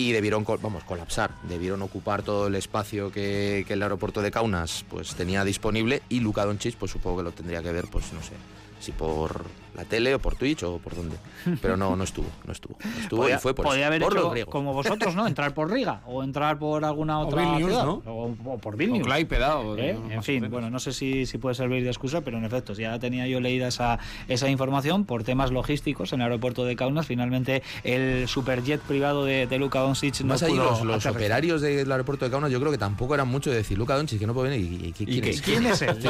[0.00, 4.84] y debieron vamos, colapsar, debieron ocupar todo el espacio que, que el aeropuerto de Kaunas
[4.88, 8.22] pues, tenía disponible y Luka Doncic pues supongo que lo tendría que ver, pues no
[8.22, 8.32] sé,
[8.80, 9.44] si por
[9.74, 11.16] la tele o por Twitch o por dónde.
[11.62, 12.76] Pero no, no estuvo, no estuvo.
[12.84, 14.52] No estuvo Podía, y fue por, podía eso, haber por hecho los griegos.
[14.52, 15.26] como vosotros, ¿no?
[15.26, 17.84] Entrar por Riga o entrar por alguna otra Vilnius, ciudad.
[17.84, 18.02] ¿no?
[18.06, 19.02] O, o por Vilnius.
[19.02, 19.98] O Klaipeda, o de- ¿Eh?
[20.10, 22.98] En fin, bueno, no sé si, si puede servir de excusa, pero en efecto, ya
[22.98, 23.98] tenía yo leída esa,
[24.28, 27.06] esa información por temas logísticos en el aeropuerto de Kaunas.
[27.06, 32.24] Finalmente, el superjet privado de, de Luka Doncic no Más allí los, operarios del aeropuerto
[32.24, 34.50] de Kaunas yo creo que tampoco eran mucho de decir Luka Doncic que no puede
[34.50, 35.42] venir y, y- ¿quién, ¿Y qué- es?
[35.42, 35.96] quién es él?
[36.00, 36.08] Sí.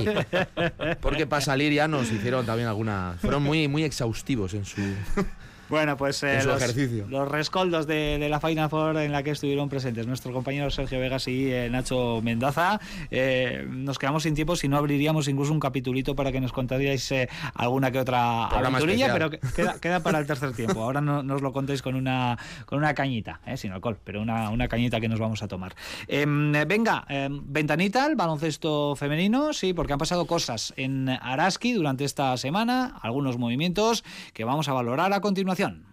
[1.00, 4.80] Porque para salir ya nos hicieron también alguna fueron muy muy exhaustivos en su
[5.71, 7.07] Bueno, pues eh, los, ejercicio.
[7.09, 10.99] los rescoldos de, de la Final Four en la que estuvieron presentes nuestros compañeros Sergio
[10.99, 12.81] Vegas y eh, Nacho Mendaza.
[13.11, 17.11] Eh, nos quedamos sin tiempo si no abriríamos incluso un capitulito para que nos contaríais
[17.12, 20.83] eh, alguna que otra aventurilla, pero que- queda, queda para el tercer tiempo.
[20.83, 24.21] Ahora no, no os lo contéis con una, con una cañita, eh, sin alcohol, pero
[24.23, 25.75] una, una cañita que nos vamos a tomar.
[26.09, 32.05] Em, venga, em, ventanita, el baloncesto femenino, sí, porque han pasado cosas en Araski durante
[32.05, 34.03] esta semana, algunos movimientos
[34.33, 35.89] que vamos a valorar a continuación información.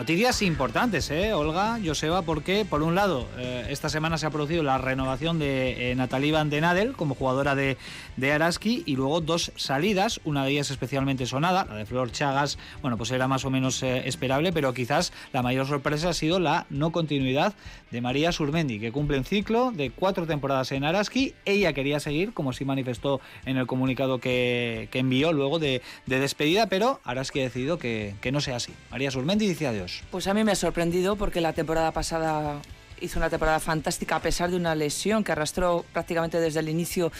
[0.00, 2.22] Noticias importantes, ¿eh, Olga, Joseba?
[2.22, 6.32] Porque, por un lado, eh, esta semana se ha producido la renovación de eh, Natalie
[6.32, 7.76] Van den Adel como jugadora de,
[8.16, 12.56] de Araski y luego dos salidas, una de ellas especialmente sonada, la de Flor Chagas,
[12.80, 16.64] bueno, pues era más o menos esperable, pero quizás la mayor sorpresa ha sido la
[16.70, 17.52] no continuidad
[17.90, 21.34] de María Surmendi, que cumple un ciclo de cuatro temporadas en Araski.
[21.44, 26.20] Ella quería seguir, como sí manifestó en el comunicado que, que envió luego de, de
[26.20, 28.72] despedida, pero Araski ha decidido que, que no sea así.
[28.90, 29.89] María Surmendi dice adiós.
[30.10, 32.60] Pues a mí me ha sorprendido porque la temporada pasada
[33.00, 37.10] hizo una temporada fantástica a pesar de una lesión que arrastró prácticamente desde el inicio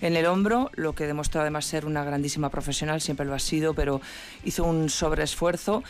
[0.00, 3.74] en el hombro, lo que demostró además ser una grandísima profesional, siempre lo ha sido,
[3.74, 4.00] pero
[4.44, 5.82] hizo un sobreesfuerzo.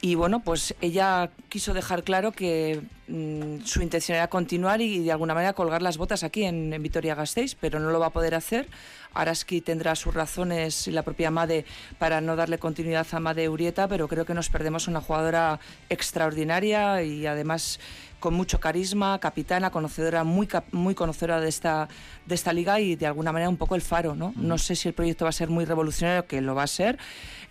[0.00, 5.10] Y bueno, pues ella quiso dejar claro que mm, su intención era continuar y, de
[5.10, 8.36] alguna manera colgar las botas aquí en, en Vitoria-Gasteiz, pero no lo va a poder
[8.36, 8.68] hacer.
[9.14, 11.64] Araski tendrá sus razones y la propia Made
[11.98, 17.02] para no darle continuidad a Made Urieta, pero creo que nos perdemos una jugadora extraordinaria
[17.02, 17.80] y además
[18.20, 21.88] con mucho carisma, capitana, conocedora, muy, cap- muy conocedora de esta,
[22.26, 24.14] de esta liga y de alguna manera un poco el faro.
[24.14, 24.32] ¿no?
[24.36, 26.98] no sé si el proyecto va a ser muy revolucionario, que lo va a ser,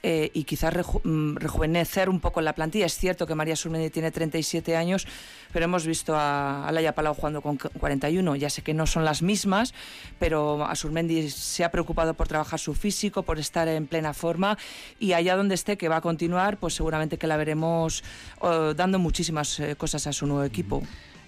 [0.04, 2.86] eh, y quizás reju- mm, rejuvenecer un poco la plantilla.
[2.86, 5.08] Es cierto que María Surmendi tiene 37 años,
[5.52, 8.36] pero hemos visto a, a Laia Palau jugando con cu- 41.
[8.36, 9.74] Ya sé que no son las mismas,
[10.20, 14.58] pero a Surmendi se ha preocupado por trabajar su físico, por estar en plena forma
[15.00, 18.04] y allá donde esté, que va a continuar, pues seguramente que la veremos
[18.44, 20.84] eh, dando muchísimas eh, cosas a su nuevo equipo.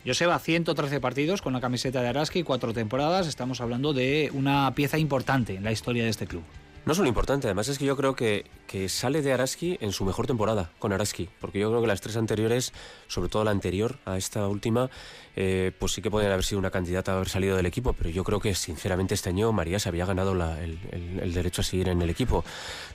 [0.06, 3.28] Joseba, 113 partidos con la camiseta de Araski, cuatro temporadas.
[3.28, 6.44] Estamos hablando de una pieza importante en la historia de este club.
[6.86, 10.06] No solo importante, además es que yo creo que, que sale de Araski en su
[10.06, 12.74] mejor temporada con Araski, porque yo creo que las tres anteriores,
[13.08, 14.90] sobre todo la anterior a esta última,
[15.36, 18.10] eh, pues sí que podrían haber sido una candidata a haber salido del equipo, pero
[18.10, 21.62] yo creo que sinceramente este año María se había ganado la- el, el- el derecho
[21.62, 22.44] a seguir en el equipo.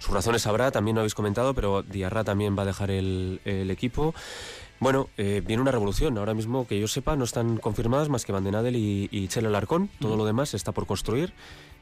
[0.00, 3.70] Sus razones habrá, también lo habéis comentado, pero Diarra también va a dejar el, el
[3.70, 4.12] equipo.
[4.80, 6.18] Bueno, eh, viene una revolución.
[6.18, 9.28] Ahora mismo, que yo sepa, no están confirmadas más que Van den Adel y, y
[9.28, 9.88] Chela Larcón.
[10.00, 11.32] Todo lo demás está por construir.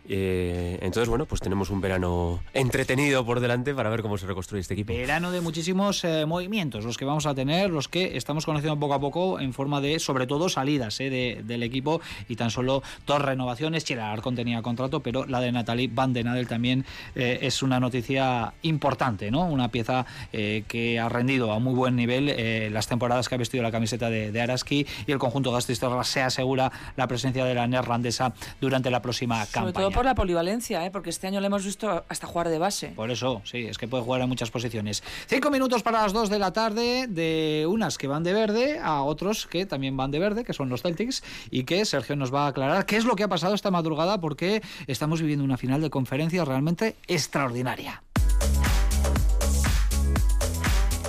[0.09, 4.61] Eh, entonces, bueno, pues tenemos un verano entretenido por delante para ver cómo se reconstruye
[4.61, 4.92] este equipo.
[4.92, 8.94] Verano de muchísimos eh, movimientos, los que vamos a tener, los que estamos conociendo poco
[8.94, 12.82] a poco en forma de, sobre todo, salidas eh, de- del equipo y tan solo
[13.07, 13.84] dos renovaciones.
[13.84, 16.84] Chira Arcón tenía contrato, pero la de Natalie Van den Adel también
[17.14, 19.46] eh, es una noticia importante, ¿no?
[19.46, 23.38] Una pieza eh, que ha rendido a muy buen nivel eh, las temporadas que ha
[23.38, 27.55] vestido la camiseta de, de Araski y el conjunto Gasteiztarra se asegura la presencia de
[27.55, 29.91] la neerlandesa durante la próxima Sobre campaña.
[29.93, 30.90] Por la polivalencia, ¿eh?
[30.90, 32.88] porque este año le hemos visto hasta jugar de base.
[32.88, 35.03] Por eso, sí, es que puede jugar en muchas posiciones.
[35.26, 39.03] Cinco minutos para las dos de la tarde, de unas que van de verde a
[39.03, 42.45] otros que también van de verde, que son los Celtics, y que Sergio nos va
[42.45, 45.80] a aclarar qué es lo que ha pasado esta madrugada, porque estamos viviendo una final
[45.80, 48.03] de conferencia realmente extraordinaria.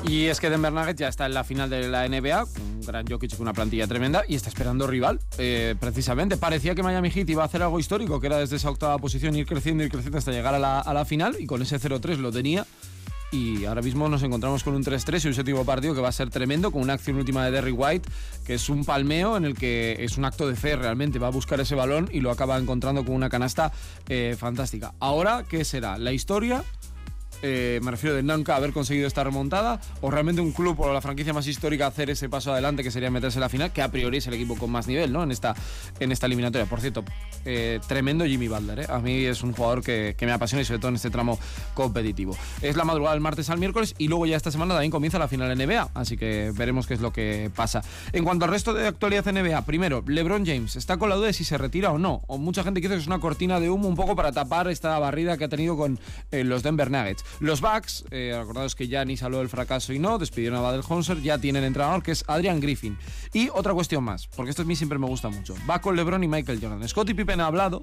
[0.05, 3.05] Y es que Denver Nuggets ya está en la final de la NBA, un gran
[3.07, 5.19] Jokic con una plantilla tremenda y está esperando rival.
[5.37, 8.69] Eh, precisamente, parecía que Miami Heat iba a hacer algo histórico, que era desde esa
[8.69, 12.17] octava posición ir creciendo, ir creciendo hasta llegar a la, final y con ese 0-3
[12.17, 12.65] lo tenía.
[13.31, 16.11] Y ahora mismo nos encontramos con un 3-3 y un séptimo partido que va a
[16.11, 18.09] ser tremendo, con una acción última de Derrick White,
[18.45, 21.17] que es un palmeo en el que es un acto de fe realmente.
[21.17, 23.71] Va a buscar ese balón y lo acaba encontrando con una canasta
[24.07, 24.93] eh, fantástica.
[24.99, 25.97] Ahora, ¿qué será?
[25.97, 26.63] ¿La historia?
[27.45, 31.01] Eh, me refiero de nunca haber conseguido esta remontada, o realmente un club o la
[31.01, 33.91] franquicia más histórica hacer ese paso adelante que sería meterse en la final, que a
[33.91, 35.23] priori es el equipo con más nivel ¿no?
[35.23, 35.53] en, esta,
[35.99, 36.65] en esta eliminatoria.
[36.67, 37.03] Por cierto,
[37.43, 38.85] eh, tremendo Jimmy Butler, ¿eh?
[38.87, 41.37] a mí es un jugador que, me apasiona y sobre todo en este tramo
[41.73, 42.37] competitivo.
[42.61, 45.27] Es la madrugada del martes al miércoles y luego ya esta semana también comienza la
[45.27, 47.83] final NBA, así que veremos qué es lo que pasa.
[48.13, 51.33] En cuanto al resto de actualidad NBA, primero, LeBron James está con la duda de
[51.33, 53.89] si se retira o no, o mucha gente dice que es una cortina de humo
[53.89, 55.99] un poco para tapar esta barrida que ha tenido con
[56.31, 57.25] los Denver Nuggets.
[57.39, 60.83] Los Bucks, eh, acordados que ya ni salió del fracaso y no, despidieron a Badel
[60.87, 62.97] Honser, ya tienen entrenador que es Adrian Griffin.
[63.33, 65.55] Y otra cuestión más, porque esto a mí siempre me gusta mucho.
[65.69, 66.87] Va con LeBron y Michael Jordan.
[66.87, 67.81] Scottie Pippen ha hablado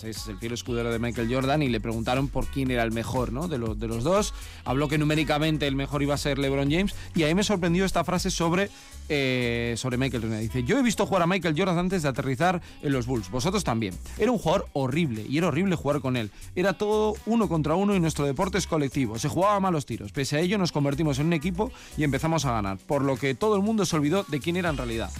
[0.00, 2.92] que es el fiel escudero de Michael Jordan, y le preguntaron por quién era el
[2.92, 3.48] mejor ¿no?
[3.48, 4.32] de, los, de los dos.
[4.64, 8.02] Habló que numéricamente el mejor iba a ser LeBron James, y ahí me sorprendió esta
[8.04, 8.70] frase sobre,
[9.08, 10.40] eh, sobre Michael Jordan.
[10.40, 13.64] Dice, yo he visto jugar a Michael Jordan antes de aterrizar en los Bulls, vosotros
[13.64, 13.94] también.
[14.18, 16.30] Era un jugador horrible, y era horrible jugar con él.
[16.56, 19.18] Era todo uno contra uno y nuestro deporte es colectivo.
[19.18, 20.12] Se jugaba a malos tiros.
[20.12, 23.34] Pese a ello nos convertimos en un equipo y empezamos a ganar, por lo que
[23.34, 25.10] todo el mundo se olvidó de quién era en realidad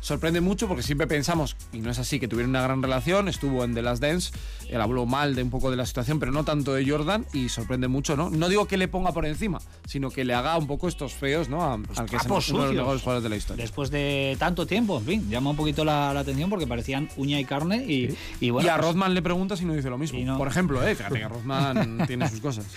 [0.00, 3.64] sorprende mucho porque siempre pensamos, y no es así, que tuvieron una gran relación, estuvo
[3.64, 4.32] en The Last Dance,
[4.68, 7.48] él habló mal de un poco de la situación, pero no tanto de Jordan, y
[7.48, 8.30] sorprende mucho, ¿no?
[8.30, 11.48] No digo que le ponga por encima, sino que le haga un poco estos feos,
[11.48, 11.62] ¿no?
[11.62, 13.62] A- al que es trapos uno de los mejores jugadores de la historia.
[13.62, 17.38] Después de tanto tiempo, en fin, llama un poquito la, la atención porque parecían uña
[17.38, 18.66] y carne y, y bueno.
[18.66, 20.18] y a pues- Rodman le preguntas y no dice lo mismo.
[20.20, 20.38] No.
[20.38, 20.94] Por ejemplo, ¿eh?
[20.96, 22.64] Fíjate que Rodman tiene sus cosas.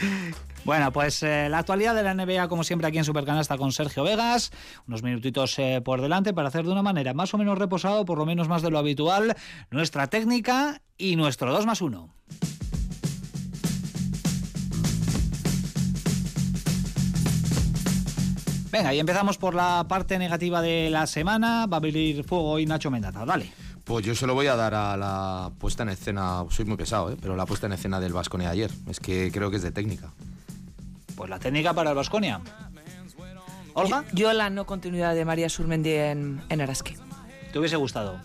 [0.65, 4.03] Bueno, pues eh, la actualidad de la NBA, como siempre, aquí en Supercanasta con Sergio
[4.03, 4.51] Vegas.
[4.87, 8.17] Unos minutitos eh, por delante para hacer de una manera más o menos reposado, por
[8.17, 9.35] lo menos más de lo habitual,
[9.71, 12.13] nuestra técnica y nuestro 2 más 1.
[18.71, 21.67] Venga, y empezamos por la parte negativa de la semana.
[21.67, 23.25] Va a abrir fuego hoy Nacho Mendaza.
[23.25, 23.51] Dale.
[23.83, 27.11] Pues yo se lo voy a dar a la puesta en escena, soy muy pesado,
[27.11, 27.17] ¿eh?
[27.21, 28.71] pero la puesta en escena del Vasconia ayer.
[28.87, 30.13] Es que creo que es de técnica.
[31.15, 32.41] Pues la técnica para el Vasconia.
[33.75, 36.95] Olga, Yo la no continuidad de María Surmendi en, en Araski.
[37.51, 38.19] ¿te hubiese gustado?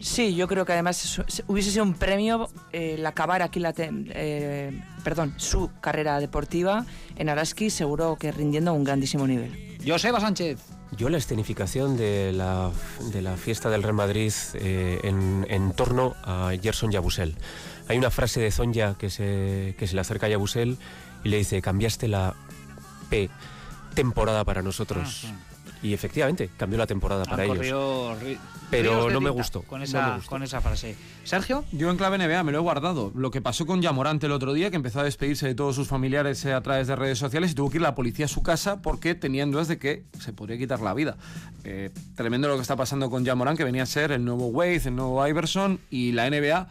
[0.00, 3.90] Sí, yo creo que además hubiese sido un premio eh, el acabar aquí la te-
[4.10, 6.84] eh, perdón, su carrera deportiva
[7.16, 9.78] en Araski, seguro que rindiendo a un grandísimo nivel.
[9.86, 10.58] Joseba Sánchez.
[10.96, 12.70] Yo la escenificación de la,
[13.12, 17.36] de la fiesta del Real Madrid eh, en, en torno a Gerson Yabusel.
[17.88, 20.78] Hay una frase de Zonja que se, que se le acerca a Yabusel
[21.24, 22.34] y le dice, cambiaste la
[23.10, 23.28] P
[23.94, 25.26] temporada para nosotros.
[25.82, 28.18] Y efectivamente, cambió la temporada para Han ellos.
[28.22, 28.38] ri-
[28.70, 30.30] Pero no me tinta gustó, Con no esa, me gustó.
[30.30, 30.96] con esa frase.
[31.24, 31.64] Sergio.
[31.72, 33.12] Yo en clave NBA me lo he guardado.
[33.14, 35.86] Lo que pasó con Yamorante el otro día, que empezó a despedirse de todos sus
[35.86, 38.42] familiares eh, a través de redes sociales y tuvo que ir la policía a su
[38.42, 41.16] casa porque tenían dudas de que se podría quitar la vida.
[41.64, 44.80] Eh, tremendo lo que está pasando con Yamorant, que venía a ser el nuevo Wade,
[44.86, 46.68] el nuevo Iverson, y la NBA,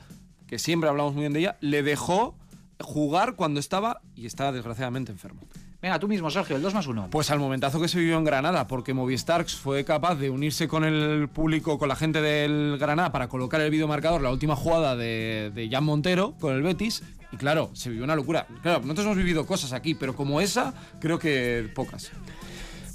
[0.48, 2.36] que siempre hablamos muy bien de ella, le dejó
[2.80, 5.42] jugar cuando estaba y estaba desgraciadamente enfermo.
[5.82, 7.10] Venga, tú mismo, Sergio, el 2 más 1.
[7.12, 10.86] Pues al momentazo que se vivió en Granada, porque Movistar fue capaz de unirse con
[10.86, 15.52] el público, con la gente del Granada, para colocar el videomarcador, la última jugada de,
[15.54, 17.04] de Jan Montero con el Betis.
[17.34, 18.48] Y claro, se vivió una locura.
[18.62, 22.12] Claro, nosotros hemos vivido cosas aquí, pero como esa, creo que pocas.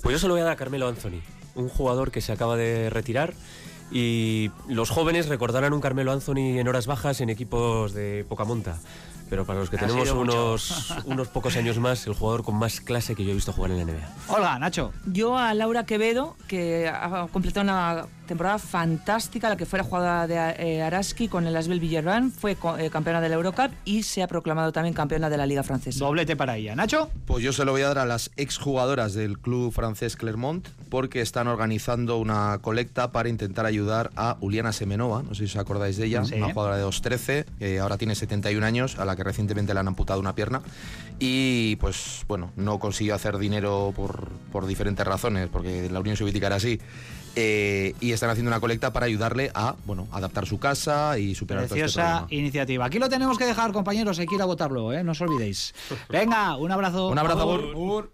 [0.03, 1.21] Pues yo se lo voy a dar a Carmelo Anthony,
[1.57, 3.35] un jugador que se acaba de retirar
[3.91, 8.79] y los jóvenes recordarán un Carmelo Anthony en horas bajas en equipos de poca monta.
[9.31, 12.81] Pero para los que Ha tenemos unos, unos pocos años más, el jugador con más
[12.81, 14.35] clase que yo he visto jugar en la NBA.
[14.35, 14.93] Olga, Nacho.
[15.07, 20.37] Yo a Laura Quevedo, que ha completado una temporada fantástica, la que fuera jugadora de
[20.37, 24.29] eh, Araski con el Asbel Villarban, fue eh, campeona de la Eurocup y se ha
[24.29, 26.05] proclamado también campeona de la Liga Francesa.
[26.05, 26.77] Doblete para ella.
[26.77, 27.11] Nacho.
[27.27, 31.21] Pues yo se lo voy a dar a las exjugadoras del club francés Clermont porque
[31.21, 35.97] están organizando una colecta para intentar ayudar a Uliana Semenova, no sé si os acordáis
[35.97, 36.35] de ella, Sí.
[36.35, 39.89] una jugadora de 2'13, que ahora tiene 71 años, a la que recientemente le han
[39.89, 40.63] amputado una pierna
[41.19, 46.47] y pues bueno, no consiguió hacer dinero por, por diferentes razones, porque la Unión Soviética
[46.47, 46.79] era así.
[47.41, 51.67] Eh, y están haciendo una colecta para ayudarle a bueno adaptar su casa y superar
[51.67, 52.85] todo este Preciosa iniciativa.
[52.85, 54.19] Aquí lo tenemos que dejar, compañeros.
[54.19, 55.05] Hay que ir a votarlo, ¿eh?
[55.05, 55.73] No os olvidéis.
[56.09, 57.09] Venga, un abrazo.
[57.09, 57.43] Un abrazo.
[57.43, 58.11] Agur.